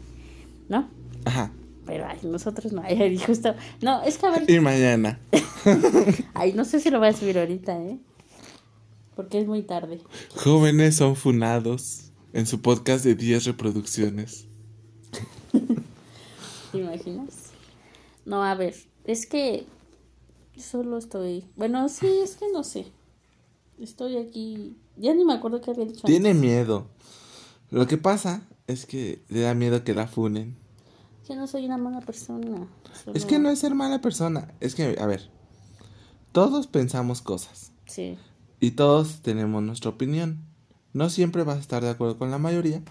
[0.68, 0.90] ¿no?
[1.24, 1.52] Ajá.
[1.86, 2.82] Pero ay, nosotros no.
[2.84, 3.54] Ay, justo.
[3.82, 4.50] No, es que a ver.
[4.50, 5.20] Y mañana.
[6.34, 8.00] Ay, no sé si lo voy a subir ahorita, ¿eh?
[9.16, 10.02] Porque es muy tarde.
[10.36, 14.46] Jóvenes son funados en su podcast de 10 reproducciones.
[16.72, 17.52] ¿Te imaginas?
[18.26, 19.66] No, a ver, es que
[20.58, 21.46] solo estoy.
[21.56, 22.88] Bueno, sí, es que no sé.
[23.80, 24.76] Estoy aquí.
[24.98, 26.06] Ya ni me acuerdo qué había dicho.
[26.06, 26.88] Tiene miedo.
[27.70, 30.58] Lo que pasa es que le da miedo que la funen.
[31.26, 32.68] Que no soy una mala persona.
[33.14, 34.54] Es que no es ser mala persona.
[34.60, 35.30] Es que, a ver,
[36.32, 38.18] todos pensamos cosas Sí.
[38.60, 40.47] y todos tenemos nuestra opinión.
[40.98, 42.82] No siempre vas a estar de acuerdo con la mayoría,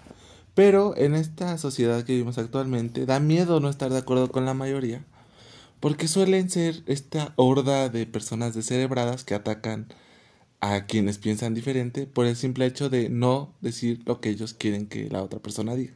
[0.55, 4.53] pero en esta sociedad que vivimos actualmente da miedo no estar de acuerdo con la
[4.53, 5.03] mayoría,
[5.81, 9.89] porque suelen ser esta horda de personas descerebradas que atacan
[10.61, 14.87] a quienes piensan diferente por el simple hecho de no decir lo que ellos quieren
[14.87, 15.93] que la otra persona diga.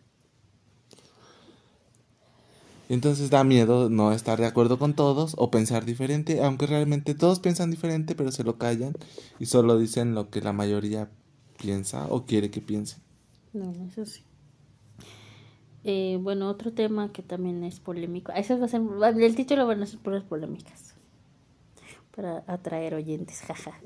[2.90, 7.40] Entonces da miedo no estar de acuerdo con todos o pensar diferente, aunque realmente todos
[7.40, 8.92] piensan diferente, pero se lo callan
[9.40, 11.10] y solo dicen lo que la mayoría
[11.62, 12.98] piensa o quiere que piense.
[13.54, 14.24] No, eso sí.
[15.84, 18.32] Eh, bueno, otro tema que también es polémico.
[18.34, 18.82] Eso va a ser,
[19.20, 20.96] el título van a ser puras polémicas.
[22.16, 23.80] Para atraer oyentes, jaja.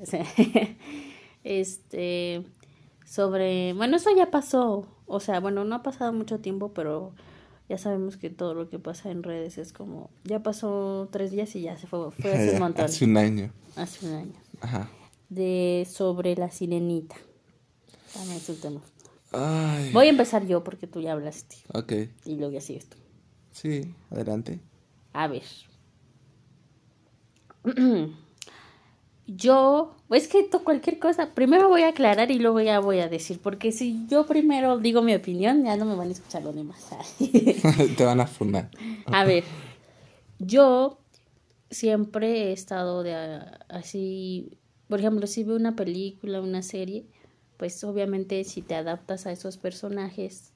[1.43, 2.43] Este,
[3.05, 4.87] sobre, bueno, eso ya pasó.
[5.05, 7.13] O sea, bueno, no ha pasado mucho tiempo, pero
[7.69, 11.55] ya sabemos que todo lo que pasa en redes es como, ya pasó tres días
[11.55, 12.85] y ya se fue, fue hace un montón.
[12.85, 13.51] Hace un año.
[13.75, 14.33] Hace un año.
[14.61, 14.89] Ajá.
[15.29, 17.15] De, sobre la sirenita.
[18.15, 18.81] También es un tema.
[19.31, 19.91] Ay.
[19.93, 21.57] Voy a empezar yo porque tú ya hablaste.
[21.73, 21.91] Ok.
[22.25, 22.97] Y luego ya sigues tú.
[23.51, 24.59] Sí, adelante.
[25.13, 25.43] A ver.
[29.27, 33.09] Yo, es que to- cualquier cosa, primero voy a aclarar y luego ya voy a
[33.09, 36.53] decir, porque si yo primero digo mi opinión, ya no me van a escuchar los
[36.53, 36.85] demás.
[37.97, 38.69] Te van a funar.
[39.07, 39.43] a ver,
[40.37, 40.99] yo
[41.71, 43.15] siempre he estado de
[43.67, 47.07] así, por ejemplo, si veo una película, una serie,
[47.57, 50.51] pues obviamente si te adaptas a esos personajes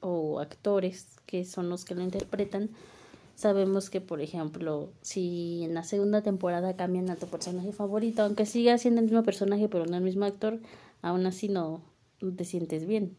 [0.00, 2.70] o actores que son los que lo interpretan,
[3.34, 8.46] sabemos que, por ejemplo, si en la segunda temporada cambian a tu personaje favorito, aunque
[8.46, 10.60] siga siendo el mismo personaje pero no el mismo actor,
[11.02, 11.82] aún así no,
[12.20, 13.16] no te sientes bien.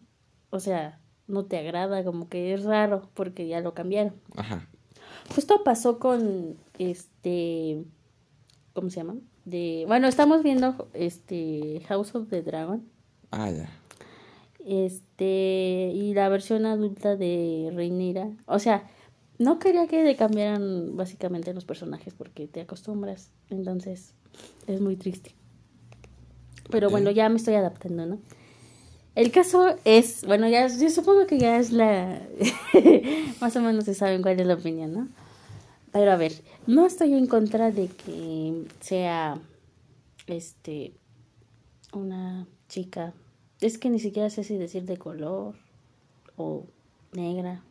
[0.49, 4.15] O sea, no te agrada, como que es raro porque ya lo cambiaron.
[4.35, 4.67] Ajá.
[5.33, 7.85] Justo pasó con este
[8.73, 9.15] ¿cómo se llama?
[9.45, 12.87] De bueno, estamos viendo este House of the Dragon.
[13.31, 13.69] Ah, ya.
[14.65, 18.29] Este y la versión adulta de Rhaenyra.
[18.45, 18.89] O sea,
[19.37, 24.13] no quería que le cambiaran básicamente los personajes porque te acostumbras, entonces
[24.67, 25.33] es muy triste.
[26.69, 28.19] Pero bueno, ya me estoy adaptando, ¿no?
[29.15, 32.21] El caso es, bueno, ya yo supongo que ya es la
[33.41, 35.07] más o menos se saben cuál es la opinión, ¿no?
[35.91, 36.33] Pero a ver,
[36.67, 39.39] no estoy en contra de que sea
[40.27, 40.93] este
[41.93, 43.13] una chica,
[43.61, 45.55] es que ni siquiera sé si decir de color
[46.37, 46.65] o
[47.13, 47.61] negra,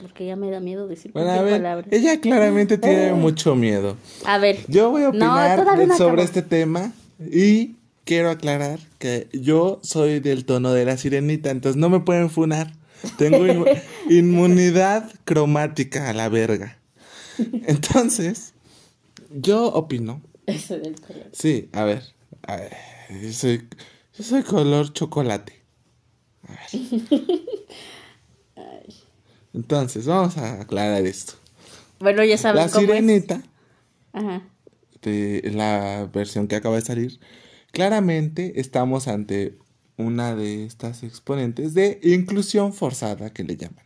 [0.00, 1.86] porque ya me da miedo decir Bueno, a ver, palabra.
[1.90, 3.96] ella claramente tiene mucho miedo.
[4.24, 9.78] A ver, Yo voy a opinar no sobre este tema y quiero aclarar que yo
[9.82, 12.72] soy del tono de la sirenita, entonces no me pueden funar.
[13.16, 16.76] Tengo inmu- inmunidad cromática a la verga.
[17.66, 18.52] Entonces,
[19.30, 20.20] yo opino.
[20.46, 21.28] eso del color.
[21.32, 22.02] Sí, a ver.
[22.46, 22.72] a ver,
[23.22, 23.68] yo, soy,
[24.16, 25.54] yo soy color chocolate.
[26.48, 27.40] A ver.
[29.52, 31.34] Entonces, vamos a aclarar esto.
[31.98, 33.42] Bueno, ya saben La cómo sirenita es.
[34.12, 34.42] Ajá.
[35.02, 37.20] de la versión que acaba de salir,
[37.72, 39.58] claramente estamos ante
[39.96, 43.84] una de estas exponentes de inclusión forzada que le llaman.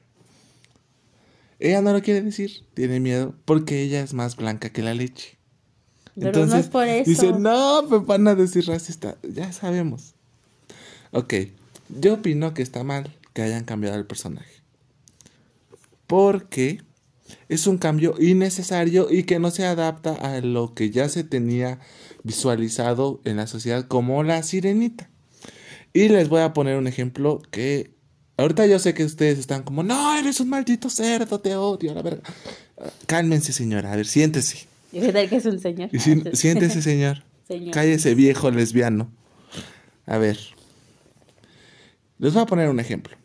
[1.59, 5.34] Ella no lo quiere decir, tiene miedo porque ella es más blanca que la leche.
[6.19, 7.11] Pero no es por eso.
[7.11, 9.17] dice, no, me van a decir racista.
[9.23, 10.15] Ya sabemos.
[11.11, 11.35] Ok,
[11.89, 14.63] yo opino que está mal que hayan cambiado el personaje.
[16.07, 16.83] Porque
[17.49, 21.81] es un cambio innecesario y que no se adapta a lo que ya se tenía
[22.23, 25.11] visualizado en la sociedad como la sirenita.
[25.93, 27.95] Y les voy a poner un ejemplo que
[28.37, 32.03] ahorita yo sé que ustedes están como, no, eres un maldito cerdo, te odio, la
[32.03, 32.23] verga.
[32.79, 34.67] Ah, Cálmense, señora, a ver, siéntese.
[34.95, 35.91] ¿Y qué tal que es un señor?
[35.93, 37.23] Y si- siéntese, señor.
[37.47, 37.73] Señor.
[37.75, 39.11] Cállese, viejo lesbiano.
[40.07, 40.39] A ver.
[42.19, 43.17] Les voy a poner un ejemplo.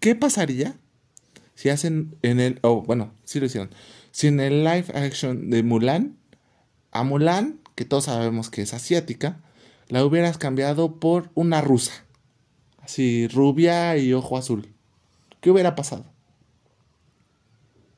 [0.00, 0.74] ¿Qué pasaría
[1.54, 2.58] si hacen en el.
[2.62, 3.70] Oh, bueno, sí lo hicieron.
[4.10, 6.16] Si en el live action de Mulan,
[6.92, 9.40] a Mulan, que todos sabemos que es asiática,
[9.88, 11.92] la hubieras cambiado por una rusa.
[12.80, 14.68] Así, rubia y ojo azul.
[15.40, 16.04] ¿Qué hubiera pasado?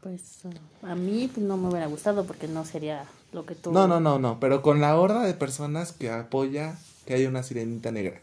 [0.05, 0.43] Pues
[0.83, 3.73] a mí no me hubiera gustado porque no sería lo que tú...
[3.73, 7.43] No, no, no, no, pero con la horda de personas que apoya que haya una
[7.43, 8.21] sirenita negra.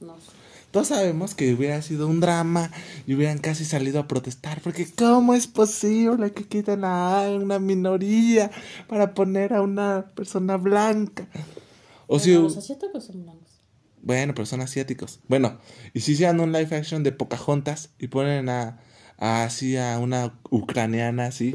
[0.00, 0.32] No sé.
[0.72, 2.72] Todos sabemos que hubiera sido un drama
[3.06, 8.50] y hubieran casi salido a protestar, porque ¿cómo es posible que quiten a una minoría
[8.88, 11.28] para poner a una persona blanca?
[12.08, 13.60] O Pero si, los asiáticos son blancos.
[14.02, 15.20] bueno, pero son asiáticos.
[15.28, 15.56] Bueno,
[15.94, 18.80] y si hicieran un live action de Pocahontas y ponen a
[19.18, 21.54] así a una ucraniana así,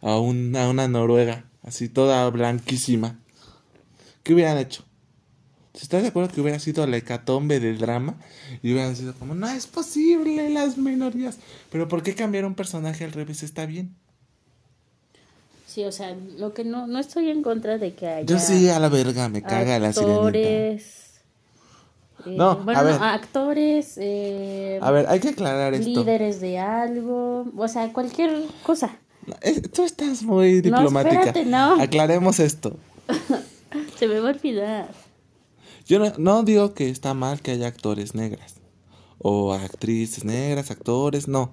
[0.00, 3.18] a una, a una noruega, así toda blanquísima,
[4.22, 4.84] ¿qué hubieran hecho?
[5.74, 8.14] Si estás de acuerdo que hubiera sido la hecatombe del drama
[8.62, 11.38] y hubieran sido como, no es posible las minorías,
[11.70, 13.96] pero ¿por qué cambiar un personaje al revés está bien?
[15.66, 18.68] Sí, o sea, lo que no, no estoy en contra de que haya Yo sí,
[18.68, 20.38] a la verga, me caga la sirenita.
[22.26, 22.94] Eh, No, a bueno, ver.
[23.02, 25.86] actores, eh, A ver, hay que aclarar esto.
[25.88, 28.96] líderes de algo, o sea, cualquier cosa.
[29.72, 31.14] Tú estás muy No, diplomática.
[31.16, 31.80] espérate, no.
[31.80, 32.76] Aclaremos esto.
[33.98, 34.88] Se me va a olvidar.
[35.86, 38.54] Yo no, no digo que está mal que haya actores negras
[39.18, 41.52] o actrices negras, actores, no.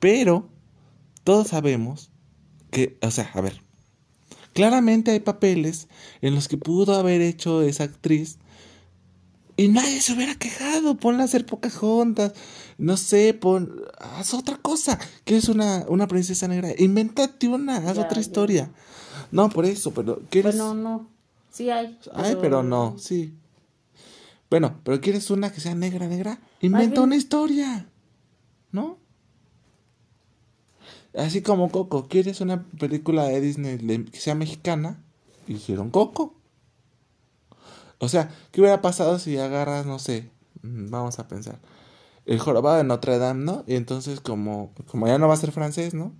[0.00, 0.48] Pero
[1.24, 2.10] todos sabemos
[2.70, 3.62] que, o sea, a ver,
[4.52, 5.88] claramente hay papeles
[6.20, 8.38] en los que pudo haber hecho esa actriz
[9.56, 10.96] y nadie se hubiera quejado.
[10.96, 12.32] Ponla a hacer Pocahontas,
[12.78, 14.98] no sé, pon, haz otra cosa.
[15.24, 16.70] Que es una, una princesa negra?
[16.78, 18.20] Invéntate una, haz Ya, otra ya.
[18.20, 18.70] historia.
[19.30, 20.56] No, por eso, pero ¿quieres?
[20.56, 21.08] Bueno, no.
[21.50, 21.98] Sí hay.
[22.14, 23.34] Ay, pero no, sí.
[24.50, 26.38] Bueno, pero ¿quieres una que sea negra, negra?
[26.60, 27.86] Inventa bien- una historia.
[28.70, 28.98] ¿No?
[31.14, 35.02] Así como Coco, ¿quieres una película de Disney que sea mexicana?
[35.46, 36.34] Hicieron Coco.
[38.02, 40.28] O sea, ¿qué hubiera pasado si agarras, no sé,
[40.62, 41.60] mm, vamos a pensar,
[42.26, 43.62] el jorobado de Notre Dame, ¿no?
[43.68, 46.12] Y entonces como, como ya no va a ser francés, ¿no?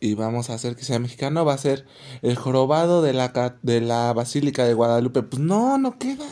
[0.00, 1.86] y vamos a hacer que sea mexicano, va a ser
[2.22, 5.22] el jorobado de la, de la Basílica de Guadalupe.
[5.22, 6.26] Pues no, no queda.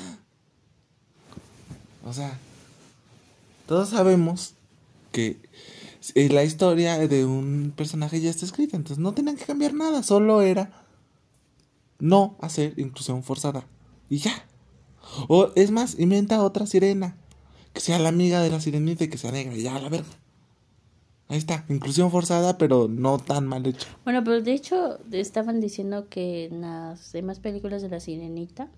[2.05, 2.39] O sea,
[3.67, 4.55] todos sabemos
[5.13, 5.41] que
[6.15, 10.03] eh, la historia de un personaje ya está escrita, entonces no tenían que cambiar nada,
[10.03, 10.86] solo era
[11.99, 13.67] no hacer inclusión forzada.
[14.09, 14.47] Y ya.
[15.29, 17.17] O es más, inventa otra sirena,
[17.73, 20.09] que sea la amiga de la sirenita y que sea negra, y ya, la verga.
[21.29, 23.89] Ahí está, inclusión forzada, pero no tan mal hecho.
[24.05, 28.69] Bueno, pero de hecho estaban diciendo que en las demás películas de la Sirenita,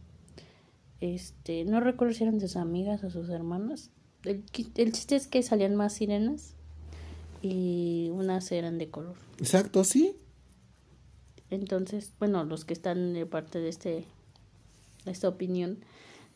[1.01, 3.91] este, no recuerdo si eran sus amigas o sus hermanas.
[4.25, 4.45] El,
[4.77, 6.55] el chiste es que salían más sirenas
[7.43, 9.17] y unas eran de color.
[9.39, 10.17] Exacto, sí.
[11.51, 14.05] Entonces, bueno, los que están de parte de este
[15.07, 15.79] esta opinión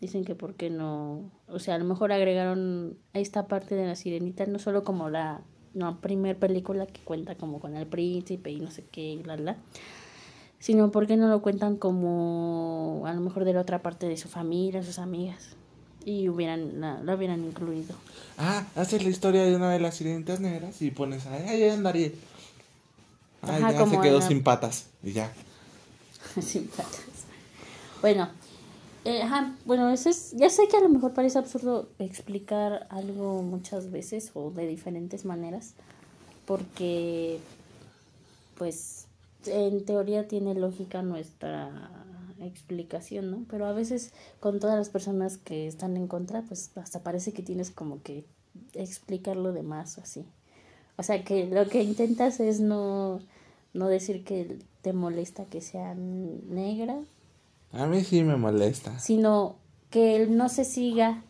[0.01, 3.95] dicen que por qué no, o sea, a lo mejor agregaron esta parte de la
[3.95, 5.43] sirenita no solo como la
[5.75, 9.57] no, primer película que cuenta como con el príncipe y no sé qué bla bla,
[10.59, 14.17] sino por qué no lo cuentan como a lo mejor de la otra parte de
[14.17, 15.57] su familia, sus amigas
[16.05, 17.95] y hubieran la, la hubieran incluido.
[18.39, 21.91] Ah, haces la historia de una de las sirenitas negras y pones a ay, anda
[21.91, 22.15] Ariel.
[23.43, 24.87] Ay, Ajá, ya como se quedó la- sin patas.
[25.03, 25.33] Y ya.
[26.41, 27.01] Sin patas.
[28.01, 28.29] Bueno,
[29.05, 33.43] eh, ajá, bueno, eso es, ya sé que a lo mejor parece absurdo explicar algo
[33.43, 35.75] muchas veces o de diferentes maneras,
[36.47, 37.41] porque
[38.57, 39.07] pues
[39.47, 41.71] en teoría tiene lógica nuestra
[42.41, 43.45] explicación, ¿no?
[43.51, 47.43] Pero a veces con todas las personas que están en contra, pues hasta parece que
[47.43, 48.25] tienes como que
[48.75, 50.25] explicarlo de más o así.
[50.97, 53.21] O sea que lo que intentas es no,
[53.73, 57.01] no decir que te molesta que sea negra,
[57.73, 58.99] A mí sí me molesta.
[58.99, 59.57] sino
[59.91, 61.23] que él no se siga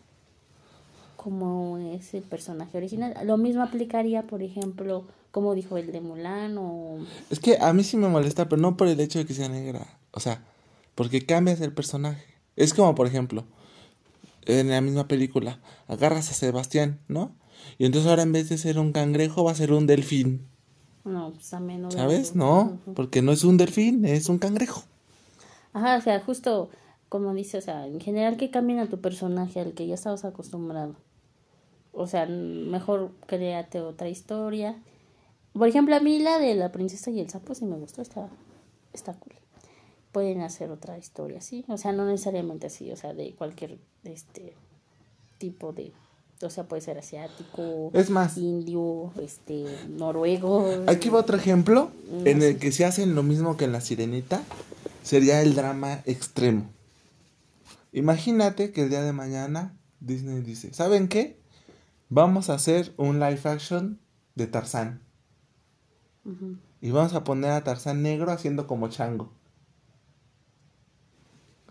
[1.17, 3.15] como es el personaje original.
[3.25, 6.99] Lo mismo aplicaría, por ejemplo, como dijo el de Mulan o...
[7.31, 9.49] Es que a mí sí me molesta, pero no por el hecho de que sea
[9.49, 9.87] negra.
[10.11, 10.43] O sea,
[10.95, 12.25] porque cambias el personaje.
[12.57, 13.45] Es como, por ejemplo,
[14.47, 17.33] en la misma película, agarras a Sebastián, ¿no?
[17.79, 20.47] Y entonces ahora en vez de ser un cangrejo va a ser un delfín.
[21.05, 21.83] No, pues también...
[21.83, 22.37] no ¿Sabes?
[22.37, 24.85] No, porque no es un delfín, es un cangrejo.
[25.73, 26.71] Ajá, o sea, justo
[27.13, 30.25] como dice, o sea, en general que cambien a tu personaje al que ya estabas
[30.25, 30.97] acostumbrado.
[31.93, 34.83] O sea, mejor créate otra historia.
[35.53, 38.31] Por ejemplo, a mí la de la princesa y el sapo sí me gustó, está,
[38.95, 39.35] está cool.
[40.11, 44.55] Pueden hacer otra historia así, o sea, no necesariamente así, o sea, de cualquier este
[45.37, 45.93] tipo de,
[46.43, 50.85] o sea, puede ser asiático, Es más, indio, este, noruego.
[50.87, 51.91] Aquí va otro ejemplo
[52.25, 54.43] en el que se hacen lo mismo que en la sirenita
[55.03, 56.71] sería el drama extremo.
[57.93, 61.41] Imagínate que el día de mañana Disney dice, ¿saben qué?
[62.09, 64.01] Vamos a hacer un live action
[64.35, 65.03] de Tarzán.
[66.81, 69.33] Y vamos a poner a Tarzán negro haciendo como chango.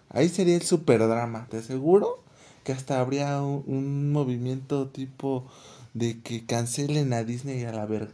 [0.09, 2.23] Ahí sería el super drama, te aseguro
[2.63, 5.45] que hasta habría un, movimiento tipo
[5.93, 8.13] de que cancelen a Disney a la verga.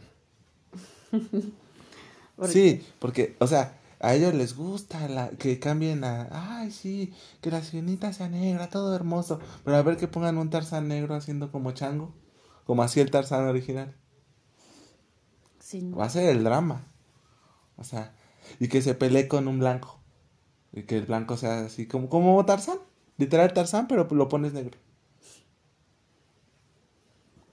[2.48, 6.28] sí, porque, o sea, a ellos les gusta la, que cambien a,
[6.60, 10.50] ay, sí, que la sirenita sea negra, todo hermoso, pero a ver que pongan un
[10.50, 12.14] Tarzán negro haciendo como chango,
[12.64, 13.94] como hacía el Tarzán original.
[15.76, 16.86] Va a ser el drama.
[17.76, 18.14] O sea,
[18.58, 19.98] y que se pelee con un blanco.
[20.72, 22.78] Y que el blanco sea así como, como Tarzán.
[23.18, 24.78] Literal Tarzán, pero lo pones negro.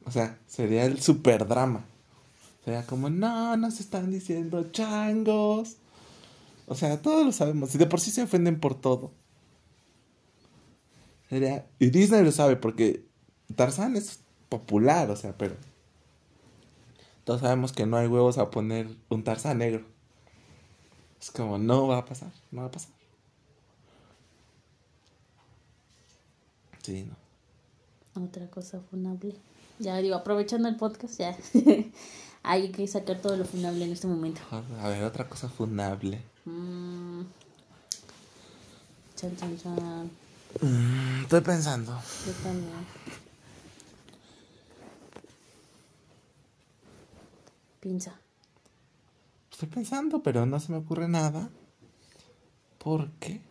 [0.06, 1.84] O sea, sería el super drama.
[2.64, 5.78] Sería como, no, nos están diciendo changos.
[6.68, 7.74] O sea, todos lo sabemos.
[7.76, 9.12] Y de por sí se ofenden por todo.
[11.30, 11.68] Sería...
[11.80, 13.04] Y Disney lo sabe porque
[13.56, 15.56] Tarzán es popular, o sea, pero...
[17.24, 19.84] Todos sabemos que no hay huevos a poner un Tarzán negro.
[21.20, 22.95] Es como, no va a pasar, no va a pasar.
[26.86, 28.24] Sí, no.
[28.24, 29.36] Otra cosa funable.
[29.80, 31.36] Ya digo, aprovechando el podcast, ya.
[32.44, 34.42] Hay que sacar todo lo funable en este momento.
[34.52, 36.22] A ver, otra cosa funable.
[36.46, 37.22] Mm.
[39.16, 40.12] Chan, chan, chan.
[40.62, 42.00] Mm, estoy pensando.
[42.28, 42.86] Yo también.
[47.80, 48.14] Piensa.
[49.52, 51.50] Estoy pensando, pero no se me ocurre nada.
[52.78, 53.42] ¿Por qué?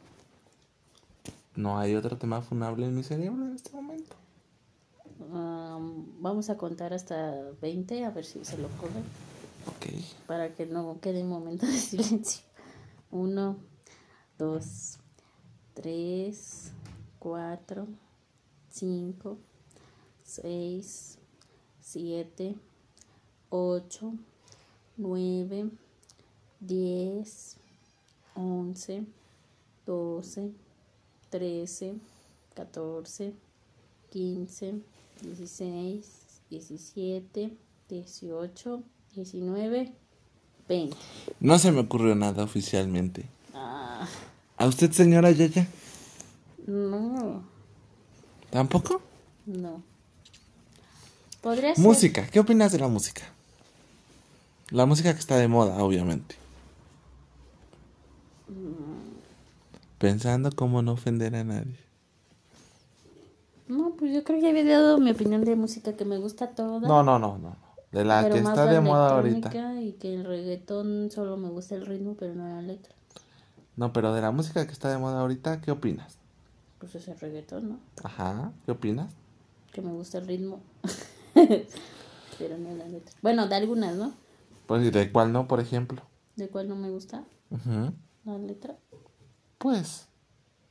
[1.56, 4.16] No hay otro tema funable en mi cerebro en este momento.
[6.20, 7.32] vamos a contar hasta
[7.62, 8.66] 20 a ver si se lo.
[8.66, 9.86] Ok.
[10.26, 12.42] Para que no quede un momento de silencio.
[13.10, 13.56] Uno,
[14.36, 14.98] dos,
[15.74, 16.72] tres,
[17.20, 17.86] cuatro,
[18.70, 19.38] cinco,
[20.24, 21.18] seis,
[21.80, 22.56] siete,
[23.48, 24.14] ocho,
[24.96, 25.70] nueve,
[26.58, 27.56] diez,
[28.34, 29.04] once,
[29.86, 30.52] doce
[31.34, 31.94] 13,
[32.54, 33.32] 14,
[34.12, 34.74] 15,
[35.20, 36.06] 16,
[36.48, 37.50] 17,
[37.88, 38.82] 18,
[39.16, 39.92] 19,
[40.68, 40.96] 20.
[41.40, 43.24] No se me ocurrió nada oficialmente.
[43.52, 44.06] Ah.
[44.58, 45.66] ¿A usted, señora Yaya?
[46.68, 47.42] No.
[48.50, 49.02] ¿Tampoco?
[49.44, 49.82] No.
[51.40, 51.84] Podría ser.
[51.84, 52.28] Música.
[52.28, 53.22] ¿Qué opinas de la música?
[54.70, 56.36] La música que está de moda, obviamente.
[60.04, 61.78] Pensando cómo no ofender a nadie.
[63.68, 66.48] No, pues yo creo que ya había dado mi opinión de música que me gusta
[66.48, 66.86] toda.
[66.86, 67.56] No, no, no, no.
[67.90, 69.80] De la que está de moda ahorita.
[69.80, 72.94] Y que el reggaetón solo me gusta el ritmo, pero no la letra.
[73.76, 76.18] No, pero de la música que está de moda ahorita, ¿qué opinas?
[76.80, 77.78] Pues es el reggaetón, ¿no?
[78.02, 79.10] Ajá, ¿qué opinas?
[79.72, 80.60] Que me gusta el ritmo.
[82.38, 83.14] pero no la letra.
[83.22, 84.12] Bueno, de algunas, ¿no?
[84.66, 86.02] Pues, ¿y de cuál no, por ejemplo?
[86.36, 87.24] ¿De cuál no me gusta?
[87.50, 87.94] Ajá.
[88.26, 88.76] La letra.
[89.64, 90.08] Pues.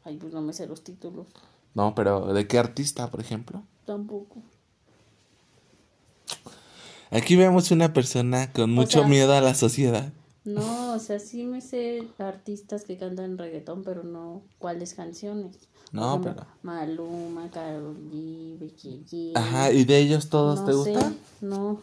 [0.03, 1.25] Ay, pues no me sé los títulos.
[1.73, 3.63] No, pero ¿de qué artista, por ejemplo?
[3.87, 4.43] Tampoco.
[7.09, 10.13] Aquí vemos una persona con mucho miedo a la sociedad.
[10.45, 15.57] No, o sea, sí me sé artistas que cantan reggaetón, pero no cuáles canciones.
[15.91, 16.45] No, pero.
[16.61, 19.31] Maluma, Karol G, Becky G.
[19.33, 21.17] Ajá, ¿y de ellos todos te gustan?
[21.41, 21.81] No.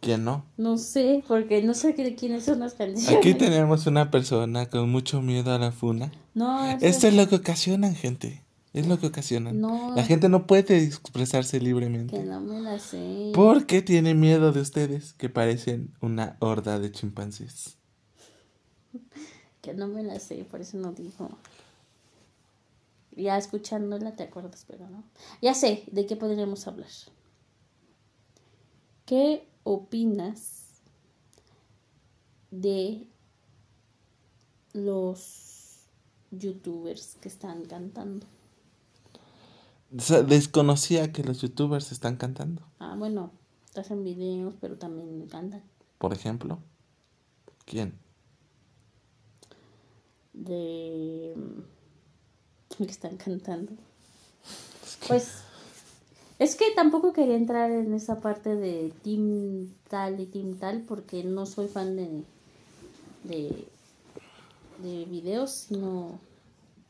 [0.00, 0.44] ¿Quién no?
[0.56, 3.16] No sé, porque no sé de quiénes son las canciones.
[3.18, 6.12] Aquí tenemos una persona con mucho miedo a la funa.
[6.34, 8.44] No, Esto es lo que ocasionan, gente.
[8.72, 9.60] Es lo que ocasionan.
[9.60, 9.94] No.
[9.96, 12.16] La gente no puede expresarse libremente.
[12.16, 13.32] Que no me la sé.
[13.34, 17.76] Porque tiene miedo de ustedes, que parecen una horda de chimpancés.
[19.62, 21.28] Que no me la sé, por eso no dijo.
[23.16, 25.02] Ya escuchándola te acuerdas, pero no.
[25.42, 26.88] Ya sé de qué podríamos hablar.
[29.06, 30.80] ¿Qué opinas
[32.50, 33.06] de
[34.72, 35.80] los
[36.30, 38.26] youtubers que están cantando?
[39.90, 42.62] desconocía que los youtubers están cantando.
[42.78, 43.30] Ah, bueno,
[43.74, 45.62] hacen videos, pero también cantan.
[45.98, 46.58] Por ejemplo,
[47.64, 47.98] ¿quién?
[50.32, 51.34] De
[52.76, 53.72] que están cantando.
[55.06, 55.42] Pues
[56.38, 61.24] es que tampoco quería entrar en esa parte de team tal y team tal porque
[61.24, 62.22] no soy fan de
[63.24, 63.66] de,
[64.82, 66.18] de videos, sino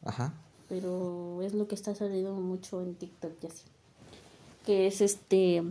[0.05, 0.35] Ajá.
[0.69, 3.65] Pero es lo que está saliendo mucho en TikTok y así.
[4.67, 5.63] Que es este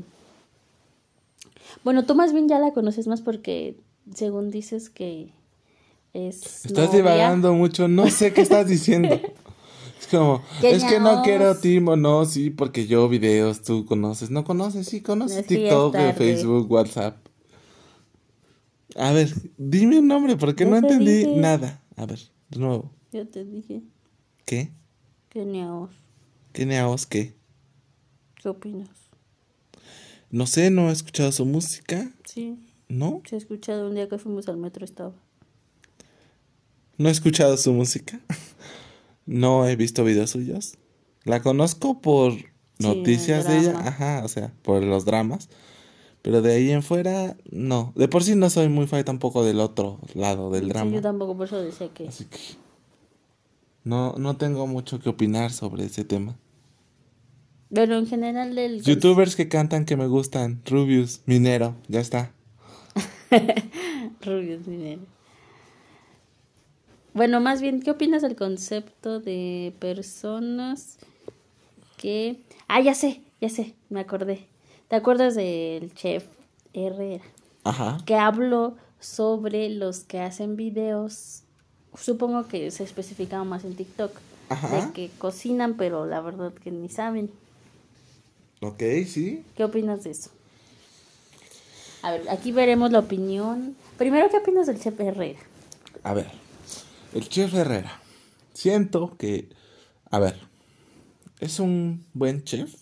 [1.83, 3.75] bueno, tú más bien ya la conoces más porque
[4.15, 5.29] según dices que
[6.13, 6.97] es Estás novia.
[6.97, 9.19] divagando mucho, no sé qué estás diciendo.
[9.99, 14.43] Es como, es que no quiero Timo, no, sí, porque yo videos, tú conoces, no
[14.43, 15.95] conoces, sí, conoces TikTok.
[16.15, 17.17] Facebook, WhatsApp.
[18.95, 21.35] A ver, dime un nombre, porque no te entendí dije.
[21.35, 21.83] nada.
[21.95, 22.19] A ver,
[22.49, 22.91] de nuevo.
[23.11, 23.81] Yo te dije,
[24.45, 24.71] ¿Qué?
[25.29, 27.35] ¿Qué neaos qué?
[28.35, 28.89] ¿Qué opinas?
[30.29, 33.21] No sé, no he escuchado su música, Sí, ¿no?
[33.27, 35.13] se ha escuchado un día que fuimos al metro estaba.
[36.97, 38.19] No he escuchado su música.
[39.27, 40.77] no he visto videos suyos.
[41.23, 42.33] La conozco por
[42.79, 45.49] noticias de ella, ajá, o sea, por los dramas.
[46.23, 47.93] Pero de ahí en fuera, no.
[47.95, 50.91] De por sí no soy muy fan tampoco del otro lado del Sí, drama.
[50.91, 52.07] yo tampoco, por eso decía que...
[52.07, 52.37] Así que
[53.83, 56.37] no, no tengo mucho que opinar sobre ese tema.
[57.73, 58.81] Pero en general del...
[58.81, 62.33] Youtubers que cantan que me gustan, Rubius, Minero, ya está.
[64.21, 65.01] Rubios dinero.
[67.17, 70.99] Bueno, más bien, ¿qué opinas del concepto de personas
[71.97, 72.43] que...
[72.67, 74.45] Ah, ya sé, ya sé, me acordé.
[74.87, 76.25] ¿Te acuerdas del chef
[76.75, 77.23] Herrera?
[77.63, 77.97] Ajá.
[78.05, 81.41] Que habló sobre los que hacen videos,
[81.99, 84.11] supongo que se especificaba más en TikTok,
[84.49, 84.85] Ajá.
[84.85, 87.31] de que cocinan, pero la verdad que ni saben.
[88.61, 89.43] Ok, sí.
[89.55, 90.29] ¿Qué opinas de eso?
[92.03, 93.75] A ver, aquí veremos la opinión.
[93.97, 95.39] Primero, ¿qué opinas del chef Herrera?
[96.03, 96.27] A ver,
[97.13, 98.01] el chef Herrera.
[98.53, 99.49] Siento que,
[100.09, 100.39] a ver,
[101.39, 102.73] es un buen chef.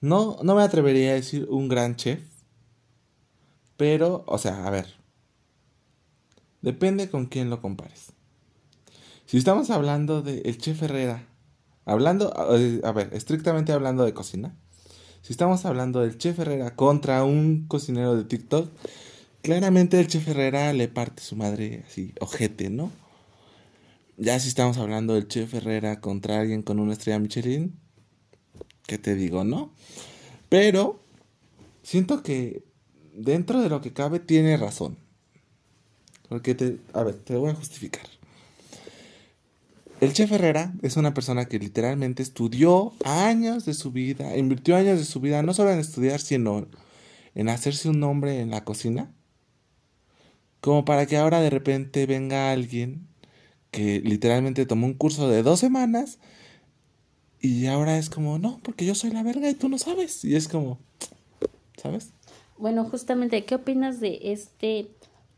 [0.00, 2.20] No, no me atrevería a decir un gran chef.
[3.76, 4.94] Pero, o sea, a ver.
[6.62, 8.12] Depende con quién lo compares.
[9.26, 11.28] Si estamos hablando de el chef Herrera,
[11.84, 14.56] hablando, eh, a ver, estrictamente hablando de cocina.
[15.22, 18.68] Si estamos hablando del chef Herrera contra un cocinero de TikTok,
[19.42, 22.90] claramente el chef Herrera le parte su madre así, ojete, ¿no?
[24.20, 27.78] Ya si estamos hablando del chef Herrera contra alguien con una estrella Michelin,
[28.84, 29.72] ¿qué te digo, no?
[30.48, 31.00] Pero
[31.84, 32.64] siento que
[33.14, 34.98] dentro de lo que cabe tiene razón.
[36.28, 38.02] Porque te, a ver, te voy a justificar.
[40.00, 44.98] El chef Herrera es una persona que literalmente estudió años de su vida, invirtió años
[44.98, 46.66] de su vida, no solo en estudiar, sino
[47.36, 49.12] en hacerse un nombre en la cocina.
[50.60, 53.06] Como para que ahora de repente venga alguien
[53.70, 56.18] que literalmente tomó un curso de dos semanas
[57.40, 60.24] y ahora es como, no, porque yo soy la verga y tú no sabes.
[60.24, 60.78] Y es como,
[61.76, 62.10] ¿sabes?
[62.56, 64.88] Bueno, justamente, ¿qué opinas de este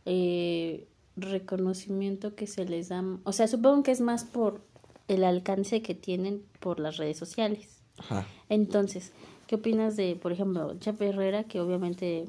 [0.07, 3.05] eh, reconocimiento que se les da?
[3.25, 4.63] O sea, supongo que es más por
[5.09, 7.67] el alcance que tienen por las redes sociales.
[7.99, 8.27] Ajá.
[8.49, 9.13] Entonces,
[9.47, 12.25] ¿qué opinas de, por ejemplo, Chef Herrera, que obviamente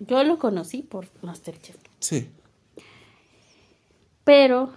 [0.00, 2.28] yo lo conocí por Masterchef, Sí.
[4.24, 4.72] pero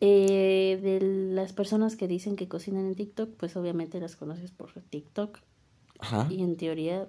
[0.00, 1.00] eh, de
[1.34, 5.38] las personas que dicen que cocinan en TikTok, pues obviamente las conoces por TikTok
[5.98, 6.28] Ajá.
[6.30, 7.08] y en teoría,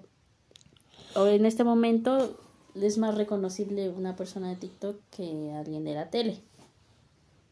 [1.15, 2.39] o en este momento
[2.75, 6.41] es más reconocible una persona de TikTok que alguien de la tele.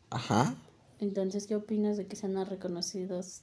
[0.09, 0.55] Ajá.
[0.99, 3.41] Entonces, ¿qué opinas de que sean más reconocidos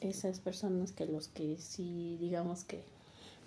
[0.00, 2.84] esas personas que los que sí, digamos que...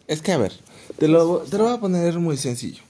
[0.07, 0.53] Es que a ver,
[0.97, 2.84] te lo, te lo voy a poner muy sencillo.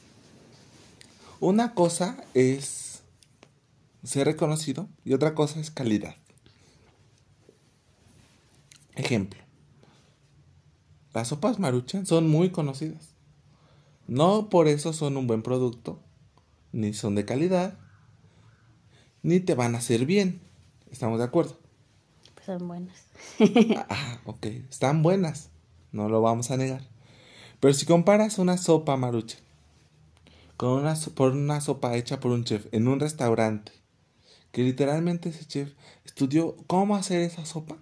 [1.39, 2.94] Una cosa es
[4.05, 6.15] ser reconocido y otra cosa es calidad.
[8.95, 9.41] Ejemplo.
[11.13, 13.13] Las sopas maruchan son muy conocidas.
[14.07, 15.99] No por eso son un buen producto,
[16.71, 17.77] ni son de calidad,
[19.23, 20.41] ni te van a hacer bien.
[20.91, 21.57] ¿Estamos de acuerdo?
[22.33, 23.05] pues, son buenas.
[23.89, 24.45] Ah, ok.
[24.45, 25.49] Están buenas.
[25.91, 26.81] No lo vamos a negar.
[27.59, 29.37] Pero si comparas una sopa marucha
[30.57, 33.71] con una, por una sopa hecha por un chef en un restaurante,
[34.55, 35.73] que literalmente ese chef
[36.05, 37.75] estudió cómo hacer esa sopa,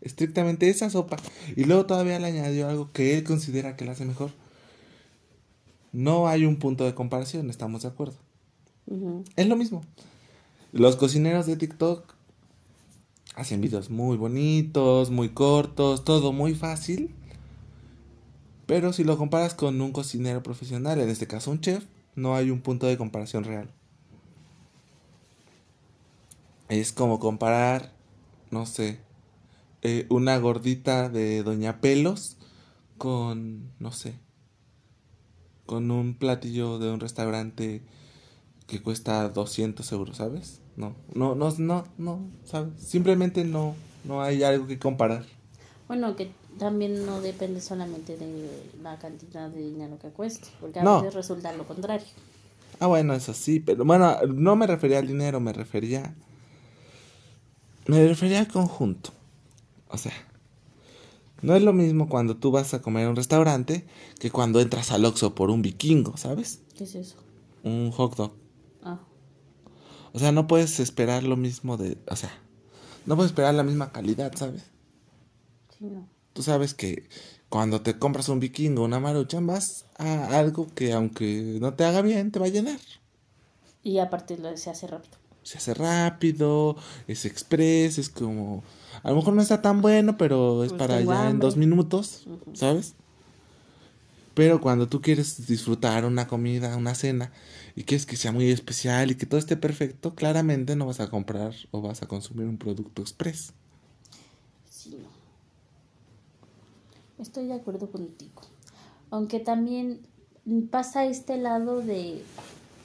[0.00, 1.18] estrictamente esa sopa,
[1.54, 4.32] y luego todavía le añadió algo que él considera que la hace mejor,
[5.92, 8.16] no hay un punto de comparación, estamos de acuerdo.
[9.36, 9.84] Es lo mismo.
[10.72, 12.12] Los cocineros de TikTok
[13.36, 17.14] hacen videos muy bonitos, muy cortos, todo muy fácil.
[18.66, 21.84] Pero si lo comparas con un cocinero profesional, en este caso un chef,
[22.16, 23.70] no hay un punto de comparación real.
[26.68, 27.92] Es como comparar,
[28.50, 29.00] no sé,
[29.82, 32.36] eh, una gordita de Doña Pelos
[32.98, 34.14] con, no sé,
[35.66, 37.82] con un platillo de un restaurante
[38.66, 40.60] que cuesta 200 euros, ¿sabes?
[40.76, 42.74] No, no, no, no, no, ¿sabes?
[42.82, 45.24] Simplemente no, no hay algo que comparar.
[45.86, 50.84] Bueno, que también no depende solamente de la cantidad de dinero que cueste, porque a
[50.84, 51.00] No.
[51.00, 52.06] veces resulta lo contrario.
[52.78, 56.14] Ah, bueno, eso sí, pero bueno, no me refería al dinero, me refería...
[57.88, 59.10] Me refería al conjunto.
[59.88, 60.12] O sea,
[61.40, 63.86] no es lo mismo cuando tú vas a comer a un restaurante
[64.20, 66.60] que cuando entras al Oxxo por un vikingo, ¿sabes?
[66.76, 67.16] ¿Qué es eso?
[67.62, 68.32] Un hot dog.
[68.82, 69.00] Ah,
[70.12, 71.96] O sea, no puedes esperar lo mismo de...
[72.08, 72.30] O sea,
[73.06, 74.64] no puedes esperar la misma calidad, ¿sabes?
[75.78, 76.06] sí, no.
[76.34, 77.08] Tú sabes que
[77.48, 82.02] cuando te compras un vikingo, una maruchan, vas a algo que aunque no te haga
[82.02, 82.78] bien, te va a llenar.
[83.82, 85.16] Y aparte lo, se hace rápido.
[85.42, 86.76] Se hace rápido,
[87.06, 88.62] es express, es como...
[89.02, 91.46] A lo mejor no está tan bueno, pero es Pues para ya en hambre.
[91.46, 92.94] dos minutos, ¿sabes?
[94.34, 97.32] Pero cuando tú quieres disfrutar una comida, una cena,
[97.74, 101.08] y quieres que sea muy especial y que todo esté perfecto, claramente no vas a
[101.10, 103.52] comprar o vas a consumir un producto express.
[104.68, 105.08] Sí, no.
[107.22, 108.42] Estoy de acuerdo contigo.
[109.10, 110.00] Aunque también
[110.70, 112.22] pasa este lado de...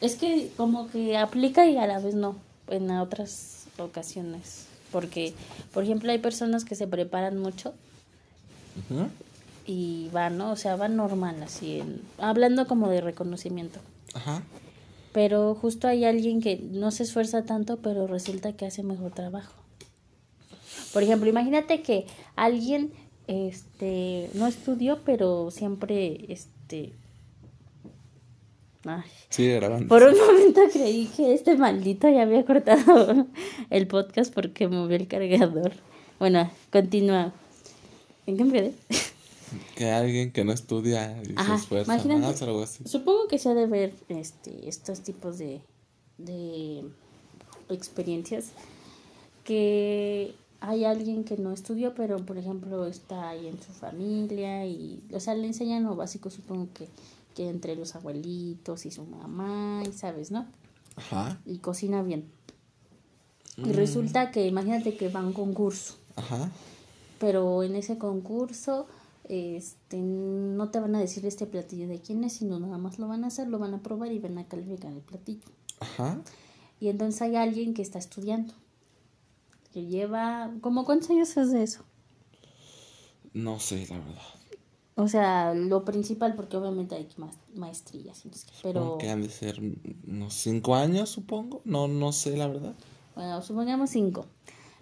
[0.04, 2.36] Es que como que aplica y a la vez no,
[2.68, 4.66] en otras ocasiones.
[4.92, 5.34] Porque,
[5.74, 7.74] por ejemplo, hay personas que se preparan mucho
[9.66, 10.52] y van, ¿no?
[10.52, 13.80] O sea, van normal, así, en- hablando como de reconocimiento.
[14.14, 14.44] Ajá.
[15.14, 19.54] Pero justo hay alguien que no se esfuerza tanto, pero resulta que hace mejor trabajo.
[20.92, 22.92] Por ejemplo, imagínate que alguien
[23.28, 26.92] este no estudió, pero siempre este
[28.86, 29.88] ay, Sigue grabando.
[29.88, 33.28] por un momento creí que este maldito ya había cortado
[33.70, 35.74] el podcast porque movió el cargador.
[36.20, 37.34] Bueno, continúa.
[38.26, 38.74] ¿En qué me quedé?
[39.76, 42.84] Que alguien que no estudia y Ajá, se esfuerza más algo así.
[42.88, 45.62] Supongo que se ha de ver este, estos tipos de,
[46.18, 46.84] de
[47.70, 48.52] experiencias
[49.44, 55.04] que hay alguien que no estudió, pero por ejemplo está ahí en su familia y,
[55.14, 56.88] o sea, le enseñan lo básico, supongo que,
[57.34, 60.48] que entre los abuelitos y su mamá, y sabes, ¿no?
[60.96, 61.40] Ajá.
[61.46, 62.30] Y cocina bien.
[63.58, 66.50] Y resulta que, imagínate que va a un concurso Ajá.
[67.20, 68.88] pero en ese concurso
[69.30, 73.08] este no te van a decir este platillo de quién es, sino nada más lo
[73.08, 75.46] van a hacer, lo van a probar y van a calificar el platillo.
[75.80, 76.20] Ajá.
[76.80, 78.54] Y entonces hay alguien que está estudiando,
[79.72, 81.84] que lleva, ¿como cuántos años es de eso?
[83.34, 84.22] No sé, la verdad.
[84.96, 88.24] O sea, lo principal, porque obviamente hay ma- maestrías,
[88.62, 89.60] pero que han de ser
[90.08, 91.62] unos cinco años, supongo.
[91.66, 92.74] No, no sé, la verdad.
[93.16, 94.26] bueno, supongamos cinco.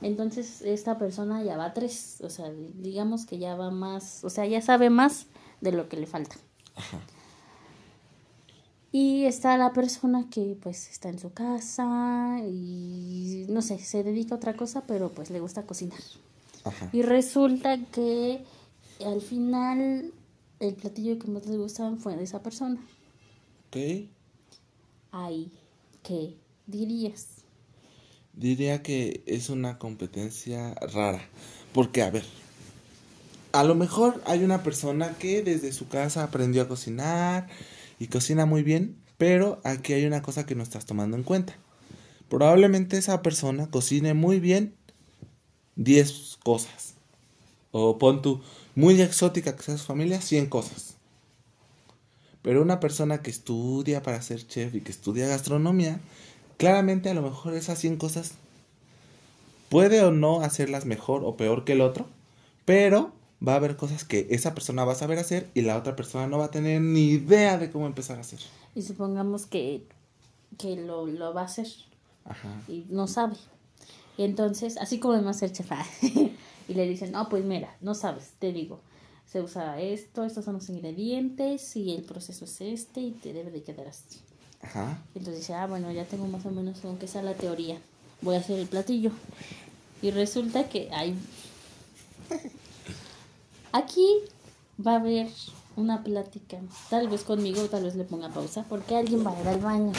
[0.02, 4.46] Entonces esta persona ya va tres, o sea, digamos que ya va más, o sea,
[4.48, 5.28] ya sabe más
[5.62, 6.36] de lo que le falta.
[6.76, 7.00] Ajá.
[8.92, 14.36] Y está la persona que pues está en su casa y no sé, se dedica
[14.36, 16.00] a otra cosa, pero pues le gusta cocinar.
[16.66, 16.90] Ajá.
[16.92, 18.44] Y resulta que
[19.04, 20.14] al final
[20.60, 22.80] el platillo que más le gustaba fue de esa persona.
[23.68, 23.78] Ok.
[25.12, 25.52] Ay,
[26.04, 26.38] ¿qué
[26.68, 27.28] dirías?
[28.34, 31.22] Diría que es una competencia rara.
[31.74, 32.24] Porque, a ver,
[33.52, 37.48] a lo mejor hay una persona que desde su casa aprendió a cocinar
[38.00, 41.56] y cocina muy bien, pero aquí hay una cosa que no estás tomando en cuenta.
[42.30, 44.76] Probablemente esa persona cocine muy bien
[45.76, 46.94] 10 cosas.
[47.72, 48.42] O pon tú,
[48.76, 50.96] muy exótica que sea su familia, 100 cosas.
[52.42, 56.00] Pero una persona que estudia para ser chef y que estudia gastronomía,
[56.58, 58.34] claramente a lo mejor esas 100 cosas
[59.70, 62.08] puede o no hacerlas mejor o peor que el otro,
[62.66, 63.12] pero
[63.46, 66.28] va a haber cosas que esa persona va a saber hacer y la otra persona
[66.28, 68.40] no va a tener ni idea de cómo empezar a hacer.
[68.76, 69.86] Y supongamos que,
[70.58, 71.68] que lo, lo va a hacer
[72.26, 72.62] Ajá.
[72.68, 73.36] y no sabe.
[74.18, 75.86] Y entonces, así como el Masterchef, ah,
[76.72, 78.80] y le dicen, no, pues mira, no sabes, te digo,
[79.26, 83.52] se usa esto, estos son los ingredientes y el proceso es este y te debe
[83.52, 84.20] de quedar así.
[84.62, 85.04] Ajá.
[85.14, 87.78] Entonces dice, ah, bueno, ya tengo más o menos aunque sea la teoría,
[88.22, 89.12] voy a hacer el platillo.
[90.02, 91.14] Y resulta que hay...
[93.74, 94.08] Aquí
[94.86, 95.28] va a haber
[95.76, 96.58] una plática,
[96.90, 99.92] tal vez conmigo, tal vez le ponga pausa, porque alguien va a ir al baño.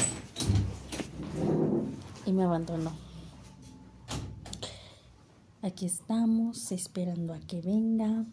[2.24, 3.11] Y me abandonó.
[5.64, 8.26] Aquí estamos, esperando a que venga.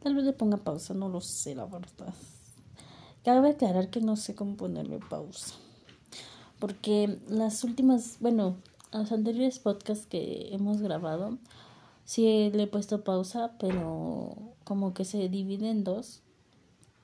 [0.00, 2.12] Tal vez le ponga pausa, no lo sé, la verdad.
[3.24, 5.54] Cabe aclarar que no sé cómo ponerle pausa.
[6.58, 8.56] Porque las últimas, bueno,
[8.92, 11.38] los anteriores podcasts que hemos grabado,
[12.04, 16.20] sí le he puesto pausa, pero como que se divide en dos.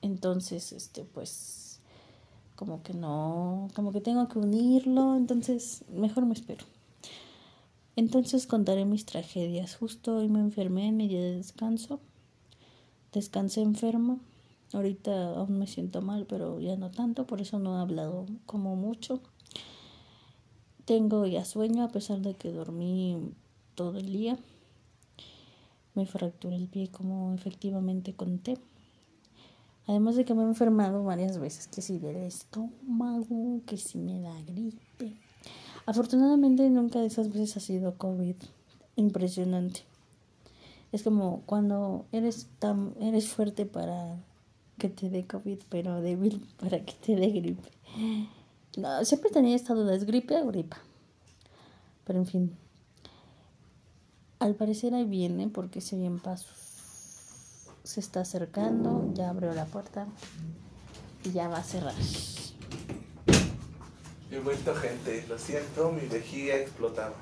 [0.03, 1.79] Entonces, este, pues,
[2.55, 6.63] como que no, como que tengo que unirlo, entonces mejor me espero.
[7.95, 9.75] Entonces contaré mis tragedias.
[9.75, 11.99] Justo hoy me enfermé en mi día de descanso.
[13.11, 14.19] Descansé enfermo
[14.73, 18.77] Ahorita aún me siento mal, pero ya no tanto, por eso no he hablado como
[18.77, 19.21] mucho.
[20.85, 23.33] Tengo ya sueño a pesar de que dormí
[23.75, 24.37] todo el día.
[25.93, 28.57] Me fracturé el pie como efectivamente conté.
[29.87, 34.21] Además de que me he enfermado varias veces, que si del estómago, que si me
[34.21, 34.90] da gripe.
[35.85, 38.35] Afortunadamente nunca de esas veces ha sido COVID.
[38.95, 39.81] Impresionante.
[40.91, 44.17] Es como cuando eres tan eres fuerte para
[44.77, 47.69] que te dé COVID, pero débil para que te dé gripe.
[48.77, 50.77] No, siempre tenía esta duda, ¿es gripe o gripa?
[52.05, 52.57] Pero en fin.
[54.39, 56.57] Al parecer ahí viene porque se oyen pasos.
[57.83, 60.07] Se está acercando, ya abrió la puerta
[61.23, 61.93] y ya va a cerrar.
[64.31, 67.15] He vuelto gente, lo siento, mi vejiga explotaba.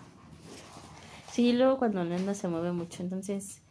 [1.33, 3.61] Sí, luego cuando Nanda se mueve mucho, entonces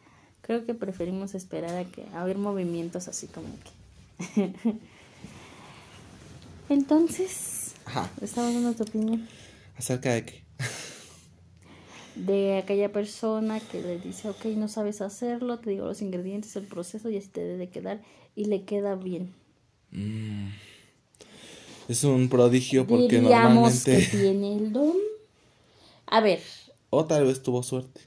[0.41, 3.49] creo que preferimos esperar a que a ver movimientos así como
[4.19, 4.53] que.
[6.69, 8.11] entonces, Ajá.
[8.21, 9.29] estamos dando tu opinión
[9.77, 10.43] ¿Acerca de qué?
[12.17, 16.65] de aquella persona que le dice, ok, no sabes hacerlo, te digo los ingredientes, el
[16.67, 18.01] proceso y así te debe de quedar
[18.35, 19.33] y le queda bien.
[19.93, 20.49] Mm.
[21.89, 24.09] Es un prodigio porque Diríamos que normalmente...
[24.11, 24.95] tiene el don.
[26.07, 26.41] A ver,
[26.91, 28.03] O tal vez tuvo suerte.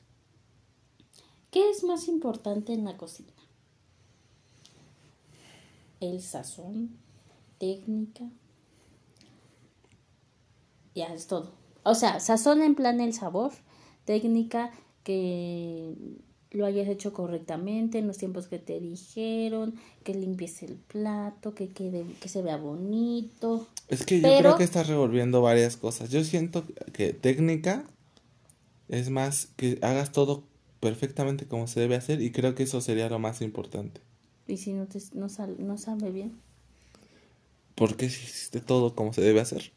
[1.49, 3.33] ¿qué es más importante en la cocina?
[5.99, 6.97] El sazón,
[7.57, 8.23] técnica.
[10.95, 11.51] Ya es todo.
[11.83, 13.51] O sea, sazón en plan el sabor,
[14.05, 14.71] técnica
[15.03, 15.93] que
[16.51, 21.69] lo hayas hecho correctamente en los tiempos que te dijeron, que limpies el plato, que
[21.69, 23.67] quede, que se vea bonito.
[23.87, 26.09] Es que yo Pero- creo que estás revolviendo varias cosas.
[26.09, 27.85] Yo siento que técnica
[28.89, 30.43] es más que hagas todo
[30.81, 34.01] perfectamente como se debe hacer y creo que eso sería lo más importante.
[34.47, 36.33] Y si no, te, no, sal- no sabe bien.
[37.75, 39.71] Porque si hiciste todo como se debe hacer.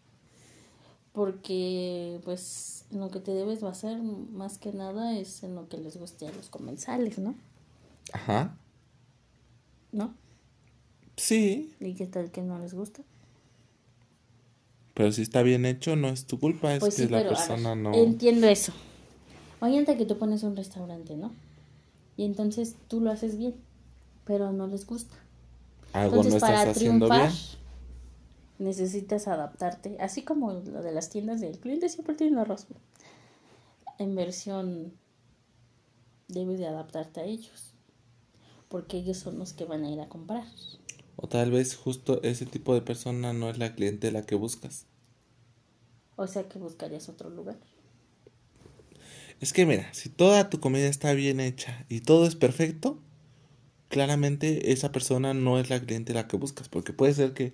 [1.12, 5.78] Porque, pues, en lo que te debes basar más que nada es en lo que
[5.78, 7.34] les guste a los comensales, ¿no?
[8.12, 8.56] Ajá.
[9.92, 10.14] ¿No?
[11.16, 13.02] Sí, ¿Y qué tal que no les gusta?
[14.94, 17.30] pero si está bien hecho no es tu culpa, es Pues que sí, la pero
[17.30, 17.94] persona ver, no...
[17.94, 18.72] entiendo eso.
[19.60, 21.32] Imagínate que tú pones un restaurante, ¿no?
[22.16, 23.54] Y entonces tú lo haces bien,
[24.24, 25.16] pero no les gusta.
[25.92, 27.40] Algo Entonces, no estás para haciendo triunfar, bien.
[28.58, 29.96] Necesitas adaptarte.
[30.00, 32.76] Así como lo de las tiendas del cliente siempre tiene la razón.
[33.98, 34.92] En versión,
[36.28, 37.74] debes de adaptarte a ellos.
[38.68, 40.44] Porque ellos son los que van a ir a comprar.
[41.16, 44.86] O tal vez justo ese tipo de persona no es la clientela que buscas.
[46.16, 47.56] O sea que buscarías otro lugar.
[49.40, 52.98] Es que mira, si toda tu comida está bien hecha y todo es perfecto,
[53.88, 57.52] claramente esa persona no es la clientela que buscas, porque puede ser que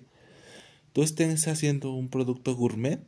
[0.93, 3.01] tú estés haciendo un producto gourmet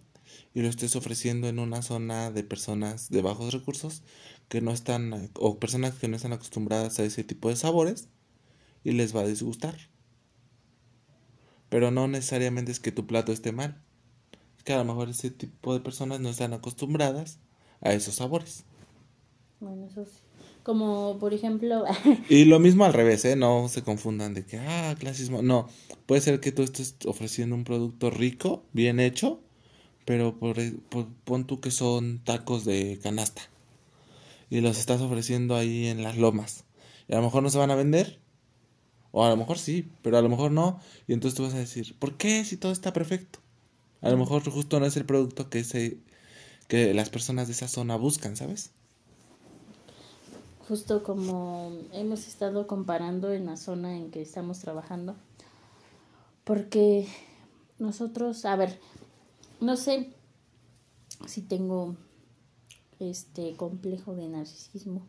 [0.53, 4.03] y lo estés ofreciendo en una zona de personas de bajos recursos
[4.49, 8.07] que no están o personas que no están acostumbradas a ese tipo de sabores
[8.83, 9.77] y les va a disgustar.
[11.69, 13.81] Pero no necesariamente es que tu plato esté mal.
[14.57, 17.39] Es que a lo mejor ese tipo de personas no están acostumbradas
[17.81, 18.63] a esos sabores.
[19.59, 20.22] Bueno, eso sí.
[20.63, 21.85] Como por ejemplo,
[22.27, 23.35] Y lo mismo al revés, ¿eh?
[23.35, 25.41] No se confundan de que, ah, clasismo.
[25.41, 25.67] No,
[26.05, 29.41] puede ser que tú estés ofreciendo un producto rico, bien hecho,
[30.05, 30.57] pero por,
[30.89, 33.43] por- pon tú que son tacos de canasta.
[34.49, 36.65] Y los estás ofreciendo ahí en las lomas.
[37.07, 38.19] Y a lo mejor no se van a vender.
[39.11, 40.79] O a lo mejor sí, pero a lo mejor no.
[41.07, 43.39] Y entonces tú vas a decir, ¿por qué si todo está perfecto?
[44.01, 45.99] A lo mejor justo no es el producto que, se,
[46.67, 48.71] que las personas de esa zona buscan, ¿sabes?
[50.67, 55.15] Justo como hemos estado comparando en la zona en que estamos trabajando,
[56.43, 57.07] porque
[57.79, 58.79] nosotros, a ver,
[59.59, 60.13] no sé
[61.27, 61.95] si tengo
[62.99, 65.01] este complejo de narcisismo,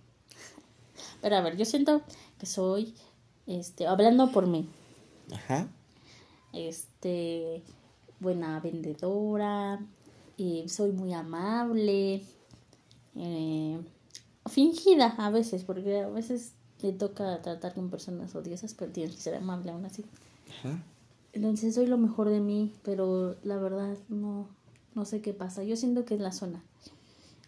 [1.23, 2.03] pero a ver, yo siento
[2.39, 2.95] que soy,
[3.47, 4.69] este, hablando por mí,
[5.33, 5.69] Ajá.
[6.53, 7.63] este,
[8.19, 9.81] buena vendedora,
[10.37, 12.23] y soy muy amable,
[13.15, 13.79] eh,
[14.47, 19.23] fingida a veces, porque a veces le toca tratar con personas odiosas, pero tienes que
[19.23, 20.05] ser amable aún así.
[20.59, 20.83] Ajá.
[21.33, 24.49] Entonces soy lo mejor de mí, pero la verdad no,
[24.95, 25.65] no sé qué pasa.
[25.65, 26.63] Yo siento que es la zona.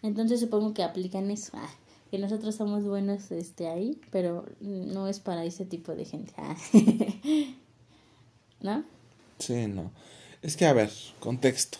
[0.01, 1.51] Entonces supongo que aplican eso.
[1.55, 1.69] ah,
[2.11, 6.33] que nosotros somos buenos este, ahí, pero no es para ese tipo de gente.
[6.37, 6.55] ah.
[8.61, 8.83] ¿No?
[9.39, 9.91] Sí, no.
[10.41, 11.77] Es que, a ver, contexto.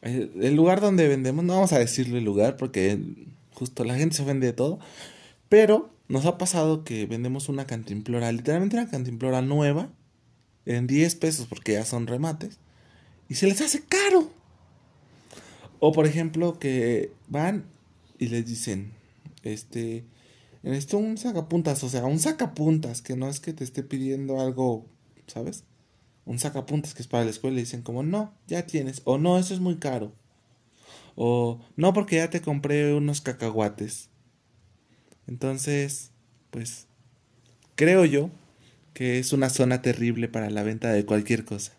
[0.00, 3.00] El, el lugar donde vendemos, no vamos a decirle el lugar porque
[3.56, 4.78] justo la gente se ofende de todo,
[5.48, 9.90] pero nos ha pasado que vendemos una cantimplora, literalmente una cantimplora nueva,
[10.66, 12.58] en 10 pesos porque ya son remates,
[13.28, 14.30] y se les hace caro.
[15.78, 17.64] O por ejemplo que van
[18.18, 18.92] y les dicen,
[19.42, 20.04] este,
[20.62, 24.40] en esto un sacapuntas, o sea, un sacapuntas, que no es que te esté pidiendo
[24.40, 24.86] algo,
[25.26, 25.64] ¿sabes?
[26.24, 29.38] Un sacapuntas que es para la escuela y dicen como, no, ya tienes, o no,
[29.38, 30.12] eso es muy caro.
[31.16, 34.10] O no, porque ya te compré unos cacahuates.
[35.26, 36.12] Entonces,
[36.50, 36.86] pues,
[37.74, 38.30] creo yo
[38.92, 41.72] que es una zona terrible para la venta de cualquier cosa.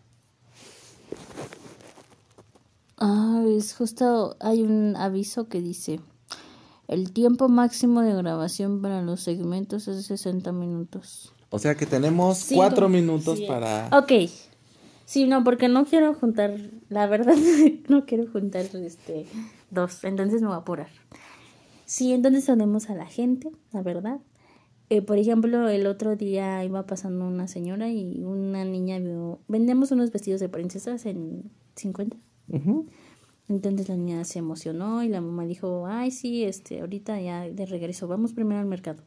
[2.97, 5.99] Ah, es justo, hay un aviso que dice,
[6.87, 11.33] el tiempo máximo de grabación para los segmentos es 60 minutos.
[11.49, 13.89] O sea que tenemos cuatro minutos para...
[13.93, 14.29] Ok.
[15.07, 17.33] Sí, no, porque no quiero juntar, la verdad,
[17.87, 19.25] no quiero juntar este
[19.71, 20.89] dos, entonces me voy a apurar.
[21.85, 24.19] Sí, entonces tenemos a la gente, la verdad.
[24.89, 29.91] Eh, por ejemplo, el otro día iba pasando una señora y una niña vio, vendemos
[29.91, 32.17] unos vestidos de princesas en 50.
[33.47, 37.65] Entonces la niña se emocionó y la mamá dijo, ay, sí, este, ahorita ya de
[37.65, 39.01] regreso, vamos primero al mercado.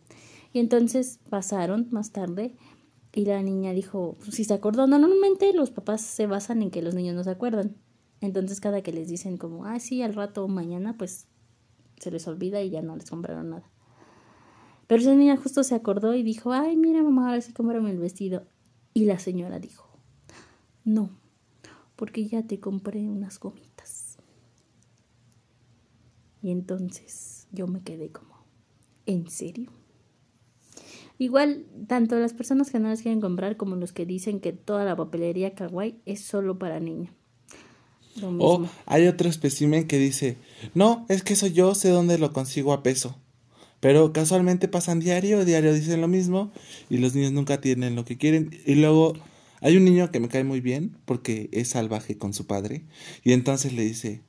[0.54, 2.54] Y entonces pasaron más tarde
[3.12, 6.94] y la niña dijo, si se acordó, normalmente los papás se basan en que los
[6.94, 7.76] niños no se acuerdan.
[8.20, 11.26] Entonces cada que les dicen como, ay, sí, al rato mañana, pues
[11.98, 13.68] se les olvida y ya no les compraron nada.
[14.86, 17.98] Pero esa niña justo se acordó y dijo, ay, mira mamá, ahora sí cómprame el
[17.98, 18.46] vestido.
[18.92, 19.88] Y la señora dijo,
[20.84, 21.10] no,
[21.96, 24.18] porque ya te compré unas gomitas.
[26.42, 28.44] Y entonces yo me quedé como,
[29.06, 29.70] ¿en serio?
[31.20, 34.86] Igual, tanto las personas que no las quieren comprar como los que dicen que toda
[34.86, 37.12] la papelería kawaii es solo para niños.
[38.38, 40.38] O hay otro espécimen que dice,
[40.72, 43.18] no, es que eso yo sé dónde lo consigo a peso.
[43.80, 46.52] Pero casualmente pasan diario, diario dicen lo mismo
[46.88, 48.58] y los niños nunca tienen lo que quieren.
[48.64, 49.12] Y luego
[49.60, 52.86] hay un niño que me cae muy bien porque es salvaje con su padre
[53.24, 54.22] y entonces le dice,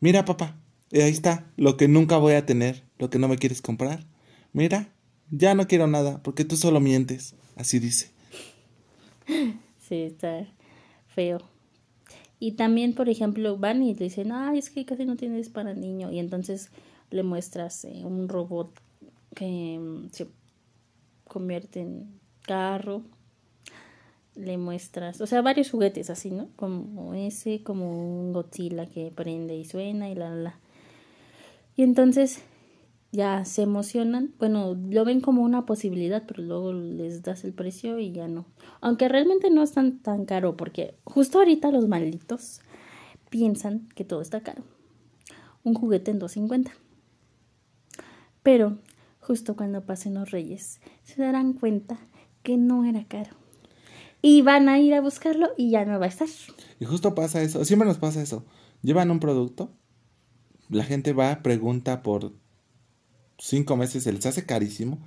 [0.00, 0.56] mira papá,
[0.90, 4.06] y ahí está, lo que nunca voy a tener, lo que no me quieres comprar.
[4.54, 4.94] Mira,
[5.32, 7.34] ya no quiero nada, porque tú solo mientes.
[7.56, 8.10] Así dice.
[9.88, 10.46] Sí, está
[11.08, 11.40] feo.
[12.38, 15.74] Y también, por ejemplo, van y le dicen, ay, es que casi no tienes para
[15.74, 16.10] niño.
[16.10, 16.70] Y entonces
[17.10, 18.70] le muestras eh, un robot
[19.34, 20.28] que mm, se
[21.28, 23.02] convierte en carro.
[24.34, 26.48] Le muestras, o sea, varios juguetes así, ¿no?
[26.56, 30.58] Como ese, como un Godzilla que prende y suena y la, la, la.
[31.76, 32.42] Y entonces
[33.12, 37.98] ya se emocionan, bueno, lo ven como una posibilidad, pero luego les das el precio
[37.98, 38.46] y ya no.
[38.80, 42.60] Aunque realmente no es tan, tan caro, porque justo ahorita los malditos
[43.28, 44.64] piensan que todo está caro.
[45.62, 46.72] Un juguete en 250.
[48.42, 48.78] Pero
[49.20, 51.98] justo cuando pasen los reyes, se darán cuenta
[52.42, 53.36] que no era caro.
[54.22, 56.28] Y van a ir a buscarlo y ya no va a estar.
[56.80, 58.44] Y justo pasa eso, siempre nos pasa eso.
[58.82, 59.70] Llevan un producto
[60.72, 62.32] la gente va, pregunta por
[63.42, 64.98] cinco meses, se les hace carísimo.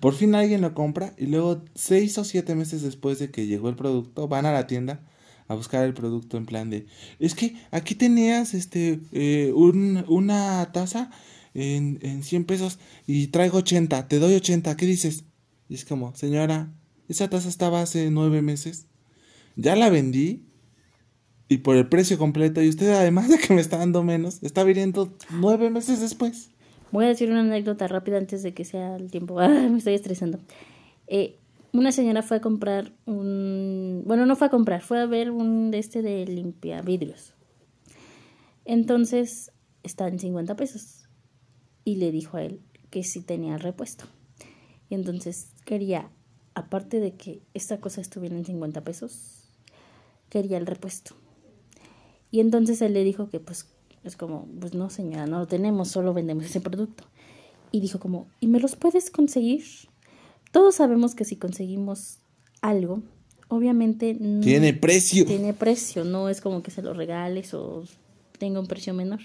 [0.00, 3.68] Por fin alguien lo compra y luego seis o siete meses después de que llegó
[3.68, 5.06] el producto, van a la tienda
[5.46, 6.86] a buscar el producto en plan de,
[7.18, 11.10] es que aquí tenías este eh, un, una taza
[11.52, 15.24] en, en 100 pesos y traigo 80, te doy 80, ¿qué dices?
[15.68, 16.72] Y es como, señora,
[17.08, 18.86] esa taza estaba hace nueve meses,
[19.56, 20.46] ya la vendí
[21.48, 22.62] y por el precio completo.
[22.62, 26.51] Y usted, además de que me está dando menos, está viniendo nueve meses después.
[26.92, 29.40] Voy a decir una anécdota rápida antes de que sea el tiempo.
[29.40, 30.38] Ah, me estoy estresando.
[31.08, 31.38] Eh,
[31.72, 34.02] una señora fue a comprar un.
[34.06, 37.34] Bueno, no fue a comprar, fue a ver un de este de limpia vidrios.
[38.66, 41.08] Entonces está en 50 pesos.
[41.84, 44.04] Y le dijo a él que sí tenía repuesto.
[44.90, 46.10] Y entonces quería,
[46.54, 49.48] aparte de que esta cosa estuviera en 50 pesos,
[50.28, 51.14] quería el repuesto.
[52.30, 53.66] Y entonces él le dijo que pues
[54.04, 57.04] es como, pues no señora, no lo tenemos, solo vendemos ese producto.
[57.70, 59.64] Y dijo como, ¿y me los puedes conseguir?
[60.50, 62.18] Todos sabemos que si conseguimos
[62.60, 63.02] algo,
[63.48, 64.14] obviamente...
[64.42, 65.24] tiene precio.
[65.24, 67.84] Tiene precio, no es como que se lo regales o
[68.38, 69.20] tenga un precio menor.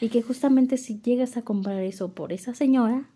[0.00, 3.08] Y que justamente si llegas a comprar eso por esa señora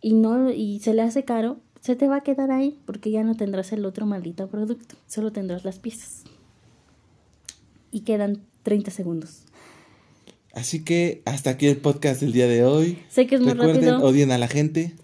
[0.00, 3.22] y no y se le hace caro, se te va a quedar ahí porque ya
[3.22, 6.24] no tendrás el otro maldito producto, solo tendrás las piezas
[7.90, 9.44] y quedan 30 segundos.
[10.52, 12.98] Así que hasta aquí el podcast del día de hoy.
[13.08, 14.02] Sé que es muy rápido.
[14.02, 14.94] Odien a la gente.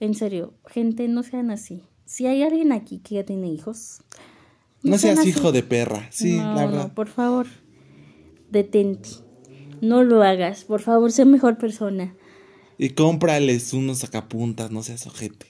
[0.00, 1.82] En serio, gente, no sean así.
[2.04, 4.00] Si hay alguien aquí que ya tiene hijos.
[4.82, 6.88] No, seas hijo de perra, sí, la verdad.
[6.88, 7.46] No, por favor,
[8.50, 9.08] detente.
[9.80, 12.14] No lo hagas, por favor, sé mejor persona.
[12.78, 15.46] Y cómprales unos sacapuntas, no seas ojete.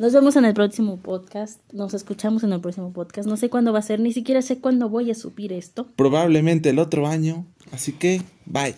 [0.00, 1.60] Nos vemos en el próximo podcast.
[1.74, 3.28] Nos escuchamos en el próximo podcast.
[3.28, 5.88] No sé cuándo va a ser, ni siquiera sé cuándo voy a subir esto.
[5.94, 7.44] Probablemente el otro año.
[7.70, 8.74] Así que, bye.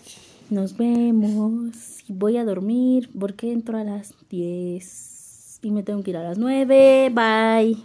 [0.49, 2.03] Nos vemos.
[2.09, 6.37] Voy a dormir porque entro a las 10 y me tengo que ir a las
[6.37, 7.09] 9.
[7.13, 7.77] Bye.